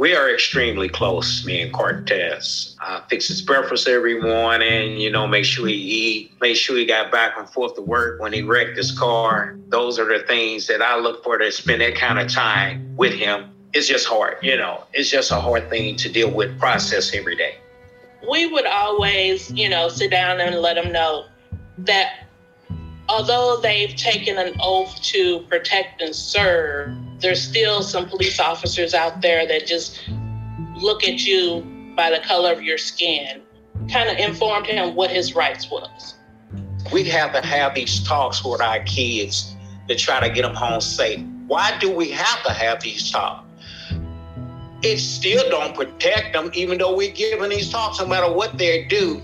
we 0.04 0.14
are 0.14 0.28
extremely 0.28 0.86
close, 0.86 1.46
me 1.46 1.62
and 1.62 1.72
Cortez. 1.72 2.76
I 2.78 3.00
fix 3.08 3.26
his 3.26 3.40
breakfast 3.40 3.88
every 3.88 4.20
morning, 4.20 4.98
you 4.98 5.10
know, 5.10 5.26
make 5.26 5.46
sure 5.46 5.66
he 5.66 5.72
eat, 5.72 6.32
make 6.42 6.56
sure 6.56 6.76
he 6.76 6.84
got 6.84 7.10
back 7.10 7.38
and 7.38 7.48
forth 7.48 7.74
to 7.76 7.80
work 7.80 8.20
when 8.20 8.30
he 8.34 8.42
wrecked 8.42 8.76
his 8.76 8.92
car. 8.92 9.56
Those 9.68 9.98
are 9.98 10.04
the 10.04 10.22
things 10.26 10.66
that 10.66 10.82
I 10.82 10.98
look 10.98 11.24
for 11.24 11.38
to 11.38 11.50
spend 11.50 11.80
that 11.80 11.94
kind 11.94 12.18
of 12.18 12.28
time 12.28 12.94
with 12.98 13.14
him. 13.14 13.53
It's 13.74 13.88
just 13.88 14.06
hard, 14.06 14.36
you 14.40 14.56
know, 14.56 14.84
it's 14.92 15.10
just 15.10 15.32
a 15.32 15.40
hard 15.40 15.68
thing 15.68 15.96
to 15.96 16.08
deal 16.08 16.30
with, 16.30 16.56
process 16.60 17.12
every 17.12 17.34
day. 17.34 17.56
We 18.28 18.46
would 18.46 18.66
always, 18.66 19.50
you 19.50 19.68
know, 19.68 19.88
sit 19.88 20.12
down 20.12 20.40
and 20.40 20.60
let 20.60 20.74
them 20.74 20.92
know 20.92 21.26
that 21.78 22.28
although 23.08 23.58
they've 23.60 23.94
taken 23.96 24.38
an 24.38 24.54
oath 24.60 25.02
to 25.02 25.40
protect 25.50 26.00
and 26.00 26.14
serve, 26.14 26.96
there's 27.18 27.42
still 27.42 27.82
some 27.82 28.08
police 28.08 28.38
officers 28.38 28.94
out 28.94 29.20
there 29.20 29.44
that 29.48 29.66
just 29.66 30.08
look 30.76 31.02
at 31.02 31.26
you 31.26 31.92
by 31.96 32.10
the 32.10 32.20
color 32.20 32.52
of 32.52 32.62
your 32.62 32.78
skin. 32.78 33.42
Kind 33.90 34.08
of 34.08 34.16
informed 34.18 34.66
him 34.66 34.94
what 34.94 35.10
his 35.10 35.34
rights 35.34 35.68
was. 35.68 36.14
We 36.92 37.02
have 37.04 37.32
to 37.32 37.44
have 37.44 37.74
these 37.74 38.04
talks 38.04 38.44
with 38.44 38.60
our 38.60 38.84
kids 38.84 39.56
to 39.88 39.96
try 39.96 40.20
to 40.20 40.32
get 40.32 40.42
them 40.42 40.54
home 40.54 40.80
safe. 40.80 41.20
Why 41.48 41.76
do 41.78 41.90
we 41.90 42.10
have 42.10 42.42
to 42.44 42.52
have 42.52 42.80
these 42.80 43.10
talks? 43.10 43.43
it 44.84 44.98
still 44.98 45.48
don't 45.48 45.74
protect 45.74 46.34
them, 46.34 46.50
even 46.54 46.78
though 46.78 46.94
we're 46.94 47.12
giving 47.12 47.48
these 47.48 47.70
talks, 47.70 47.98
no 48.00 48.06
matter 48.06 48.30
what 48.30 48.58
they 48.58 48.84
do, 48.84 49.20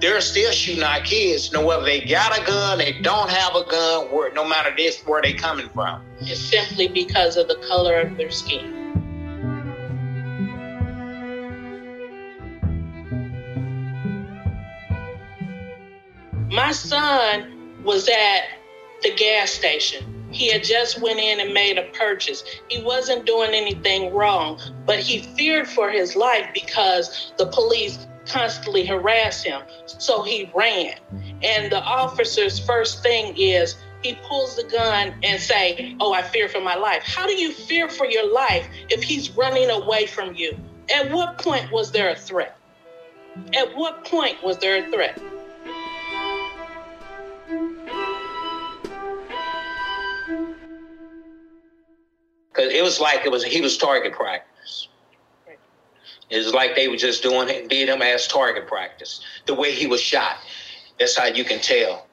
they're 0.00 0.20
still 0.20 0.50
shooting 0.50 0.82
our 0.82 1.00
kids, 1.00 1.52
no 1.52 1.64
whether 1.64 1.84
they 1.84 2.00
got 2.00 2.36
a 2.36 2.44
gun, 2.44 2.78
they 2.78 2.92
don't 3.02 3.28
have 3.28 3.54
a 3.54 3.64
gun, 3.70 4.06
where, 4.06 4.32
no 4.32 4.48
matter 4.48 4.74
this, 4.76 5.00
where 5.02 5.20
they 5.22 5.34
coming 5.34 5.68
from. 5.68 6.02
It's 6.20 6.40
simply 6.40 6.88
because 6.88 7.36
of 7.36 7.46
the 7.46 7.56
color 7.68 8.00
of 8.00 8.16
their 8.16 8.30
skin. 8.30 8.78
My 16.50 16.72
son 16.72 17.82
was 17.84 18.08
at 18.08 18.40
the 19.02 19.14
gas 19.14 19.50
station 19.50 20.11
he 20.32 20.50
had 20.50 20.64
just 20.64 21.00
went 21.00 21.20
in 21.20 21.40
and 21.40 21.52
made 21.52 21.78
a 21.78 21.84
purchase. 21.92 22.42
He 22.68 22.82
wasn't 22.82 23.26
doing 23.26 23.50
anything 23.52 24.12
wrong, 24.12 24.60
but 24.86 24.98
he 24.98 25.20
feared 25.36 25.68
for 25.68 25.90
his 25.90 26.16
life 26.16 26.46
because 26.54 27.32
the 27.36 27.46
police 27.46 28.06
constantly 28.26 28.84
harassed 28.86 29.44
him. 29.44 29.62
So 29.86 30.22
he 30.22 30.50
ran. 30.54 30.94
And 31.42 31.70
the 31.70 31.82
officer's 31.82 32.58
first 32.58 33.02
thing 33.02 33.34
is 33.36 33.76
he 34.02 34.16
pulls 34.28 34.56
the 34.56 34.64
gun 34.64 35.14
and 35.22 35.40
say, 35.40 35.96
"Oh, 36.00 36.12
I 36.12 36.22
fear 36.22 36.48
for 36.48 36.60
my 36.60 36.74
life." 36.74 37.02
How 37.04 37.26
do 37.26 37.34
you 37.34 37.52
fear 37.52 37.88
for 37.88 38.06
your 38.06 38.32
life 38.32 38.66
if 38.88 39.02
he's 39.02 39.30
running 39.30 39.70
away 39.70 40.06
from 40.06 40.34
you? 40.34 40.58
At 40.92 41.10
what 41.10 41.38
point 41.38 41.70
was 41.70 41.92
there 41.92 42.10
a 42.10 42.16
threat? 42.16 42.56
At 43.54 43.76
what 43.76 44.04
point 44.04 44.42
was 44.42 44.58
there 44.58 44.84
a 44.84 44.90
threat? 44.90 45.18
Because 52.52 52.72
it 52.72 52.82
was 52.82 53.00
like 53.00 53.24
it 53.24 53.30
was 53.30 53.44
he 53.44 53.60
was 53.60 53.78
target 53.78 54.12
practice. 54.12 54.88
It 56.28 56.38
was 56.38 56.54
like 56.54 56.74
they 56.74 56.88
were 56.88 56.96
just 56.96 57.22
doing 57.22 57.48
it, 57.48 57.68
did 57.68 57.88
him 57.88 58.00
as 58.00 58.26
target 58.26 58.66
practice. 58.66 59.20
The 59.46 59.54
way 59.54 59.72
he 59.72 59.86
was 59.86 60.00
shot, 60.00 60.36
that's 60.98 61.16
how 61.16 61.26
you 61.26 61.44
can 61.44 61.60
tell 61.60 62.06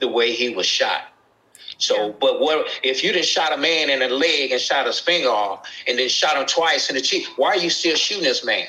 the 0.00 0.08
way 0.08 0.32
he 0.32 0.54
was 0.54 0.66
shot. 0.66 1.02
So, 1.78 2.12
but 2.12 2.40
what 2.40 2.68
if 2.82 3.04
you 3.04 3.12
just 3.12 3.30
shot 3.30 3.52
a 3.52 3.58
man 3.58 3.90
in 3.90 3.98
the 3.98 4.08
leg 4.08 4.50
and 4.50 4.60
shot 4.60 4.86
his 4.86 4.98
finger 4.98 5.28
off, 5.28 5.68
and 5.86 5.98
then 5.98 6.08
shot 6.08 6.36
him 6.36 6.46
twice 6.46 6.88
in 6.88 6.96
the 6.96 7.02
cheek? 7.02 7.26
Why 7.36 7.50
are 7.50 7.58
you 7.58 7.70
still 7.70 7.96
shooting 7.96 8.24
this 8.24 8.44
man? 8.44 8.68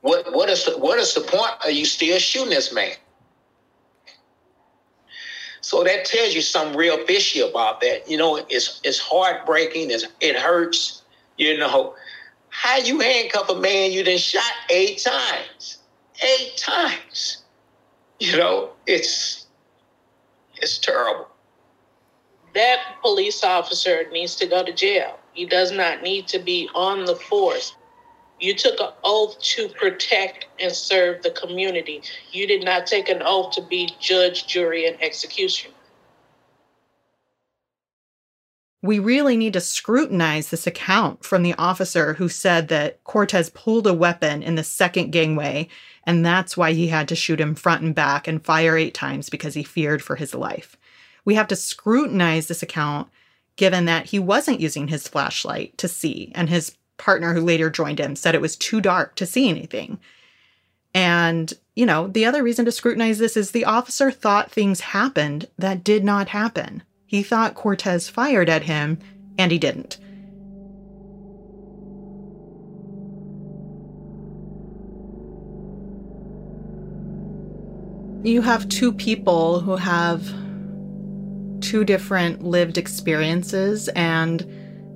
What 0.00 0.32
what 0.32 0.48
is 0.48 0.64
the, 0.64 0.72
what 0.78 0.98
is 0.98 1.14
the 1.14 1.20
point? 1.20 1.52
Are 1.62 1.70
you 1.70 1.84
still 1.84 2.18
shooting 2.18 2.50
this 2.50 2.72
man? 2.72 2.92
So 5.62 5.84
that 5.84 6.04
tells 6.04 6.34
you 6.34 6.42
something 6.42 6.76
real 6.76 6.98
fishy 7.06 7.40
about 7.40 7.80
that. 7.80 8.10
You 8.10 8.16
know, 8.16 8.44
it's 8.48 8.80
it's 8.84 8.98
heartbreaking. 8.98 9.90
It's, 9.90 10.06
it 10.20 10.36
hurts. 10.36 11.02
You 11.38 11.56
know, 11.56 11.94
how 12.50 12.76
you 12.76 13.00
handcuff 13.00 13.48
a 13.48 13.54
man 13.54 13.92
you 13.92 14.04
then 14.04 14.18
shot 14.18 14.52
eight 14.68 14.98
times, 14.98 15.78
eight 16.22 16.56
times. 16.56 17.38
You 18.18 18.36
know, 18.36 18.70
it's 18.86 19.46
it's 20.56 20.78
terrible. 20.78 21.28
That 22.54 22.96
police 23.00 23.42
officer 23.42 24.04
needs 24.12 24.34
to 24.36 24.46
go 24.46 24.64
to 24.64 24.72
jail. 24.72 25.18
He 25.32 25.46
does 25.46 25.72
not 25.72 26.02
need 26.02 26.28
to 26.28 26.38
be 26.38 26.68
on 26.74 27.04
the 27.04 27.16
force. 27.16 27.74
You 28.42 28.54
took 28.54 28.80
an 28.80 28.88
oath 29.04 29.38
to 29.40 29.68
protect 29.68 30.46
and 30.58 30.72
serve 30.72 31.22
the 31.22 31.30
community. 31.30 32.02
You 32.32 32.48
did 32.48 32.64
not 32.64 32.88
take 32.88 33.08
an 33.08 33.22
oath 33.24 33.54
to 33.54 33.62
be 33.62 33.90
judge, 34.00 34.48
jury, 34.48 34.88
and 34.88 35.00
execution. 35.00 35.70
We 38.82 38.98
really 38.98 39.36
need 39.36 39.52
to 39.52 39.60
scrutinize 39.60 40.50
this 40.50 40.66
account 40.66 41.24
from 41.24 41.44
the 41.44 41.54
officer 41.54 42.14
who 42.14 42.28
said 42.28 42.66
that 42.66 43.04
Cortez 43.04 43.48
pulled 43.48 43.86
a 43.86 43.94
weapon 43.94 44.42
in 44.42 44.56
the 44.56 44.64
second 44.64 45.12
gangway, 45.12 45.68
and 46.04 46.26
that's 46.26 46.56
why 46.56 46.72
he 46.72 46.88
had 46.88 47.06
to 47.08 47.14
shoot 47.14 47.40
him 47.40 47.54
front 47.54 47.82
and 47.82 47.94
back 47.94 48.26
and 48.26 48.44
fire 48.44 48.76
eight 48.76 48.92
times 48.92 49.30
because 49.30 49.54
he 49.54 49.62
feared 49.62 50.02
for 50.02 50.16
his 50.16 50.34
life. 50.34 50.76
We 51.24 51.36
have 51.36 51.46
to 51.46 51.54
scrutinize 51.54 52.48
this 52.48 52.64
account 52.64 53.08
given 53.54 53.84
that 53.84 54.06
he 54.06 54.18
wasn't 54.18 54.58
using 54.58 54.88
his 54.88 55.06
flashlight 55.06 55.78
to 55.78 55.86
see, 55.86 56.32
and 56.34 56.50
his 56.50 56.76
partner 56.98 57.34
who 57.34 57.40
later 57.40 57.70
joined 57.70 57.98
him 57.98 58.16
said 58.16 58.34
it 58.34 58.40
was 58.40 58.56
too 58.56 58.80
dark 58.80 59.14
to 59.16 59.26
see 59.26 59.48
anything. 59.48 59.98
And, 60.94 61.52
you 61.74 61.86
know, 61.86 62.08
the 62.08 62.24
other 62.24 62.42
reason 62.42 62.64
to 62.66 62.72
scrutinize 62.72 63.18
this 63.18 63.36
is 63.36 63.50
the 63.50 63.64
officer 63.64 64.10
thought 64.10 64.50
things 64.50 64.80
happened 64.80 65.48
that 65.58 65.84
did 65.84 66.04
not 66.04 66.28
happen. 66.28 66.82
He 67.06 67.22
thought 67.22 67.54
Cortez 67.54 68.08
fired 68.08 68.48
at 68.48 68.64
him, 68.64 68.98
and 69.38 69.50
he 69.50 69.58
didn't. 69.58 69.98
You 78.24 78.40
have 78.42 78.68
two 78.68 78.92
people 78.92 79.60
who 79.60 79.76
have 79.76 80.22
two 81.60 81.84
different 81.84 82.44
lived 82.44 82.78
experiences 82.78 83.88
and 83.88 84.46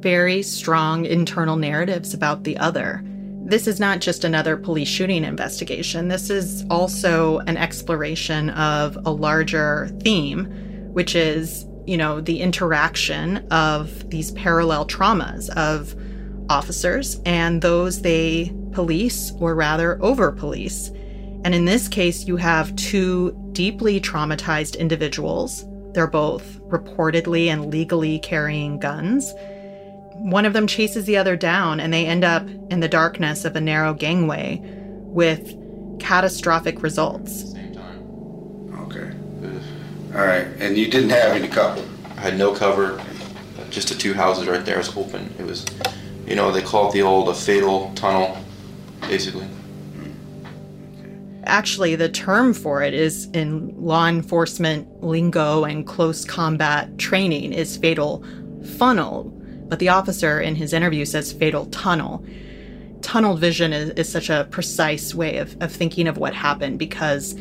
very 0.01 0.43
strong 0.43 1.05
internal 1.05 1.57
narratives 1.57 2.15
about 2.15 2.45
the 2.45 2.57
other. 2.59 3.03
This 3.45 3.67
is 3.67 3.79
not 3.79 4.01
just 4.01 4.25
another 4.25 4.57
police 4.57 4.89
shooting 4.89 5.25
investigation. 5.25 6.09
This 6.09 6.31
is 6.31 6.65
also 6.69 7.39
an 7.41 7.57
exploration 7.57 8.51
of 8.51 8.99
a 9.07 9.11
larger 9.11 9.89
theme, 10.03 10.47
which 10.93 11.15
is, 11.15 11.65
you 11.87 11.97
know, 11.97 12.21
the 12.21 12.41
interaction 12.41 13.47
of 13.51 14.11
these 14.11 14.33
parallel 14.33 14.87
traumas 14.87 15.49
of 15.51 15.95
officers 16.51 17.21
and 17.25 17.63
those 17.63 18.03
they 18.03 18.53
police, 18.73 19.33
or 19.39 19.55
rather 19.55 20.03
over 20.03 20.33
police. 20.33 20.91
And 21.45 21.55
in 21.55 21.65
this 21.65 21.87
case, 21.87 22.27
you 22.27 22.37
have 22.37 22.75
two 22.77 23.33
deeply 23.53 24.01
traumatized 24.01 24.79
individuals. 24.79 25.65
They're 25.93 26.07
both 26.07 26.61
reportedly 26.69 27.47
and 27.47 27.71
legally 27.71 28.19
carrying 28.19 28.79
guns 28.81 29.33
one 30.19 30.45
of 30.45 30.53
them 30.53 30.67
chases 30.67 31.05
the 31.05 31.17
other 31.17 31.37
down, 31.37 31.81
and 31.81 31.93
they 31.93 32.07
end 32.07 32.25
up 32.25 32.47
in 32.71 32.81
the 32.81 32.89
darkness 32.89 33.45
of 33.45 33.55
a 33.57 33.61
narrow 33.61 33.95
gangway 33.95 34.61
with 34.63 35.55
catastrophic 35.99 36.83
results. 36.83 37.55
Okay. 38.81 39.13
All 40.15 40.27
right. 40.27 40.47
And 40.59 40.77
you 40.77 40.91
didn't 40.91 41.11
have 41.11 41.33
any 41.33 41.49
cover? 41.49 41.85
I 42.17 42.21
had 42.21 42.39
no 42.39 42.53
cover. 42.53 43.03
Just 43.71 43.89
the 43.89 43.95
two 43.95 44.15
houses 44.15 44.47
right 44.47 44.65
there 44.65 44.79
was 44.79 44.97
open. 44.97 45.33
It 45.39 45.45
was, 45.45 45.67
you 46.27 46.35
know, 46.35 46.51
they 46.51 46.63
call 46.63 46.89
it 46.89 46.93
the 46.93 47.03
old 47.03 47.29
a 47.29 47.35
fatal 47.35 47.93
tunnel, 47.95 48.37
basically. 49.03 49.47
Actually, 51.45 51.95
the 51.95 52.09
term 52.09 52.53
for 52.53 52.83
it 52.83 52.95
is 52.95 53.27
in 53.27 53.73
law 53.81 54.09
enforcement 54.09 55.03
lingo 55.03 55.65
and 55.65 55.87
close 55.87 56.25
combat 56.25 56.99
training 56.99 57.53
is 57.53 57.77
fatal 57.77 58.25
funnel 58.79 59.33
but 59.69 59.79
the 59.79 59.89
officer 59.89 60.41
in 60.41 60.55
his 60.55 60.73
interview 60.73 61.05
says 61.05 61.33
fatal 61.33 61.67
tunnel. 61.67 62.25
Tunnel 63.03 63.37
vision 63.37 63.73
is, 63.73 63.91
is 63.91 64.11
such 64.11 64.31
a 64.31 64.49
precise 64.51 65.15
way 65.15 65.39
of, 65.39 65.57
of 65.61 65.73
thinking 65.73 66.09
of 66.09 66.19
what 66.19 66.35
happened 66.35 66.79
because 66.79 67.35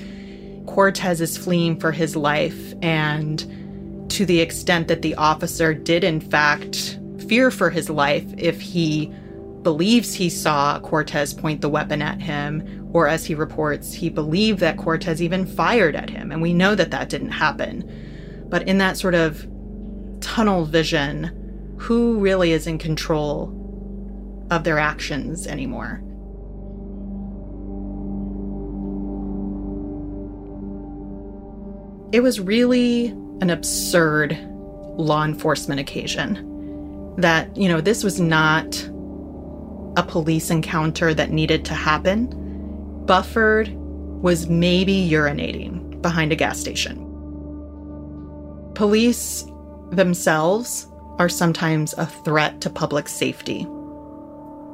Cortez 0.67 1.21
is 1.21 1.38
fleeing 1.38 1.79
for 1.79 1.91
his 1.91 2.15
life, 2.15 2.73
and 2.81 4.09
to 4.09 4.25
the 4.25 4.41
extent 4.41 4.88
that 4.88 5.01
the 5.01 5.15
officer 5.15 5.73
did, 5.73 6.03
in 6.03 6.19
fact, 6.19 6.99
fear 7.27 7.51
for 7.51 7.69
his 7.69 7.89
life 7.89 8.25
if 8.38 8.61
he 8.61 9.13
believes 9.61 10.13
he 10.13 10.29
saw 10.29 10.79
Cortez 10.79 11.33
point 11.33 11.61
the 11.61 11.69
weapon 11.69 12.01
at 12.01 12.21
him, 12.21 12.89
or 12.93 13.07
as 13.07 13.25
he 13.25 13.35
reports, 13.35 13.93
he 13.93 14.09
believed 14.09 14.59
that 14.59 14.77
Cortez 14.77 15.21
even 15.21 15.45
fired 15.45 15.95
at 15.95 16.09
him. 16.09 16.31
And 16.31 16.41
we 16.41 16.53
know 16.53 16.75
that 16.75 16.91
that 16.91 17.09
didn't 17.09 17.31
happen. 17.31 18.45
But 18.47 18.67
in 18.67 18.77
that 18.77 18.95
sort 18.95 19.15
of 19.15 19.47
tunnel 20.21 20.65
vision, 20.65 21.44
who 21.77 22.19
really 22.19 22.51
is 22.51 22.67
in 22.67 22.77
control 22.77 23.53
of 24.51 24.63
their 24.63 24.79
actions 24.79 25.47
anymore. 25.47 26.01
It 32.11 32.21
was 32.21 32.39
really 32.39 33.07
an 33.41 33.49
absurd 33.49 34.38
law 34.97 35.25
enforcement 35.25 35.79
occasion. 35.79 37.15
That, 37.17 37.55
you 37.57 37.67
know, 37.67 37.82
this 37.82 38.03
was 38.03 38.19
not 38.19 38.84
a 39.97 40.03
police 40.03 40.49
encounter 40.49 41.13
that 41.13 41.32
needed 41.32 41.65
to 41.65 41.73
happen. 41.73 42.28
Bufford 43.05 43.73
was 44.21 44.47
maybe 44.47 45.09
urinating 45.09 46.01
behind 46.01 46.32
a 46.32 46.36
gas 46.36 46.59
station. 46.59 47.01
Police 48.76 49.45
themselves 49.91 50.88
are 51.20 51.30
sometimes 51.30 51.93
a 51.97 52.05
threat 52.05 52.61
to 52.61 52.70
public 52.70 53.07
safety, 53.07 53.68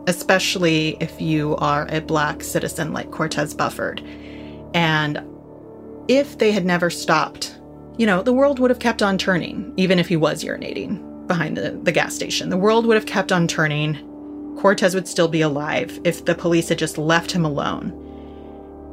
especially 0.07 0.97
if 0.99 1.21
you 1.21 1.55
are 1.57 1.87
a 1.89 2.01
black 2.01 2.43
citizen 2.43 2.93
like 2.93 3.11
Cortez 3.11 3.53
Bufford. 3.53 4.01
And 4.73 5.21
if 6.07 6.37
they 6.37 6.51
had 6.51 6.65
never 6.65 6.89
stopped, 6.89 7.59
you 7.97 8.05
know, 8.05 8.23
the 8.23 8.33
world 8.33 8.59
would 8.59 8.71
have 8.71 8.79
kept 8.79 9.03
on 9.03 9.17
turning, 9.17 9.73
even 9.77 9.99
if 9.99 10.07
he 10.07 10.17
was 10.17 10.43
urinating 10.43 11.27
behind 11.27 11.57
the, 11.57 11.71
the 11.83 11.91
gas 11.91 12.15
station. 12.15 12.49
The 12.49 12.57
world 12.57 12.85
would 12.85 12.95
have 12.95 13.05
kept 13.05 13.31
on 13.31 13.47
turning. 13.47 13.95
Cortez 14.57 14.95
would 14.95 15.07
still 15.07 15.27
be 15.27 15.41
alive 15.41 15.99
if 16.03 16.25
the 16.25 16.35
police 16.35 16.69
had 16.69 16.79
just 16.79 16.97
left 16.97 17.31
him 17.31 17.45
alone. 17.45 17.97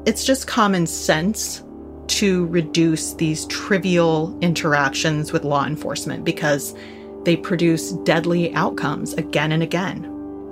It's 0.07 0.24
just 0.24 0.46
common 0.46 0.86
sense 0.86 1.64
to 2.09 2.46
reduce 2.46 3.14
these 3.14 3.46
trivial 3.46 4.38
interactions 4.40 5.32
with 5.32 5.44
law 5.44 5.66
enforcement 5.66 6.24
because 6.24 6.74
they 7.24 7.36
produce 7.36 7.92
deadly 8.04 8.54
outcomes 8.54 9.14
again 9.14 9.52
and 9.52 9.62
again. 9.62 10.04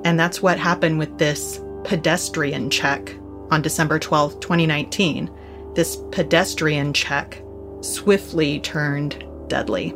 And 0.05 0.19
that's 0.19 0.43
what 0.43 0.59
happened 0.59 0.99
with 0.99 1.19
this 1.19 1.61
pedestrian 1.85 2.71
check 2.71 3.15
on 3.51 3.63
December 3.63 3.99
12, 3.99 4.41
2019. 4.41 5.31
this 5.75 5.97
pedestrian 6.11 6.93
check 6.93 7.43
swiftly 7.83 8.61
turned 8.61 9.25
deadly. 9.49 9.95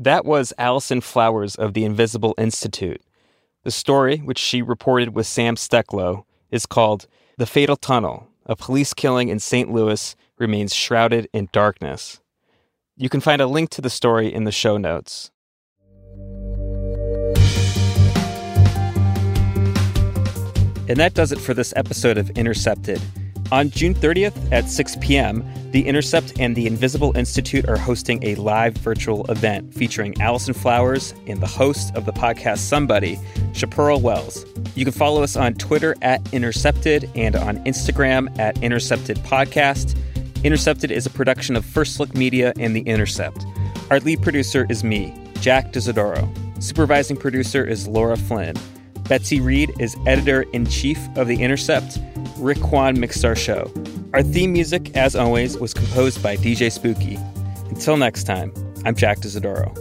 That 0.00 0.24
was 0.24 0.52
Allison 0.58 1.00
Flowers 1.00 1.56
of 1.56 1.74
the 1.74 1.84
Invisible 1.84 2.32
Institute. 2.38 3.02
The 3.64 3.72
story, 3.72 4.18
which 4.18 4.38
she 4.38 4.62
reported 4.62 5.12
with 5.12 5.26
Sam 5.26 5.56
Stecklow, 5.56 6.22
is 6.52 6.66
called 6.66 7.08
The 7.36 7.46
Fatal 7.46 7.74
Tunnel 7.74 8.28
A 8.46 8.54
Police 8.54 8.94
Killing 8.94 9.28
in 9.28 9.40
St. 9.40 9.72
Louis 9.72 10.14
Remains 10.38 10.72
Shrouded 10.72 11.28
in 11.32 11.48
Darkness. 11.50 12.20
You 12.96 13.08
can 13.08 13.20
find 13.20 13.42
a 13.42 13.48
link 13.48 13.70
to 13.70 13.82
the 13.82 13.90
story 13.90 14.32
in 14.32 14.44
the 14.44 14.52
show 14.52 14.76
notes. 14.76 15.32
And 20.86 20.96
that 20.96 21.14
does 21.14 21.32
it 21.32 21.40
for 21.40 21.54
this 21.54 21.72
episode 21.74 22.18
of 22.18 22.30
Intercepted. 22.30 23.02
On 23.50 23.70
June 23.70 23.94
30th 23.94 24.52
at 24.52 24.68
6 24.68 24.96
p.m., 25.00 25.42
The 25.70 25.86
Intercept 25.86 26.38
and 26.38 26.54
the 26.54 26.66
Invisible 26.66 27.16
Institute 27.16 27.66
are 27.66 27.78
hosting 27.78 28.22
a 28.22 28.34
live 28.34 28.76
virtual 28.76 29.24
event 29.30 29.72
featuring 29.72 30.20
Allison 30.20 30.52
Flowers 30.52 31.14
and 31.26 31.40
the 31.40 31.46
host 31.46 31.94
of 31.94 32.04
the 32.04 32.12
podcast 32.12 32.58
Somebody, 32.58 33.16
Shapearl 33.52 34.02
Wells. 34.02 34.44
You 34.74 34.84
can 34.84 34.92
follow 34.92 35.22
us 35.22 35.34
on 35.34 35.54
Twitter 35.54 35.94
at 36.02 36.20
Intercepted 36.32 37.10
and 37.14 37.36
on 37.36 37.56
Instagram 37.64 38.38
at 38.38 38.62
Intercepted 38.62 39.16
Podcast. 39.18 39.96
Intercepted 40.44 40.90
is 40.90 41.06
a 41.06 41.10
production 41.10 41.56
of 41.56 41.64
First 41.64 41.98
Look 42.00 42.14
Media 42.14 42.52
and 42.58 42.76
The 42.76 42.82
Intercept. 42.82 43.46
Our 43.90 44.00
lead 44.00 44.22
producer 44.22 44.66
is 44.68 44.84
me, 44.84 45.14
Jack 45.40 45.72
D'Isidoro. 45.72 46.28
Supervising 46.62 47.16
producer 47.16 47.64
is 47.64 47.88
Laura 47.88 48.18
Flynn. 48.18 48.56
Betsy 49.08 49.40
Reed 49.40 49.72
is 49.78 49.96
editor 50.06 50.42
in 50.52 50.66
chief 50.66 50.98
of 51.16 51.28
The 51.28 51.42
Intercept. 51.42 51.98
Rick 52.38 52.60
Kwan 52.60 53.00
mixed 53.00 53.24
our 53.24 53.34
show. 53.34 53.72
Our 54.14 54.22
theme 54.22 54.52
music, 54.52 54.96
as 54.96 55.16
always, 55.16 55.58
was 55.58 55.74
composed 55.74 56.22
by 56.22 56.36
DJ 56.36 56.70
Spooky. 56.70 57.18
Until 57.68 57.96
next 57.96 58.24
time, 58.24 58.52
I'm 58.84 58.94
Jack 58.94 59.18
D'Isidoro. 59.18 59.74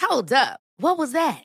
Hold 0.00 0.32
up. 0.32 0.60
What 0.78 0.98
was 0.98 1.12
that? 1.12 1.44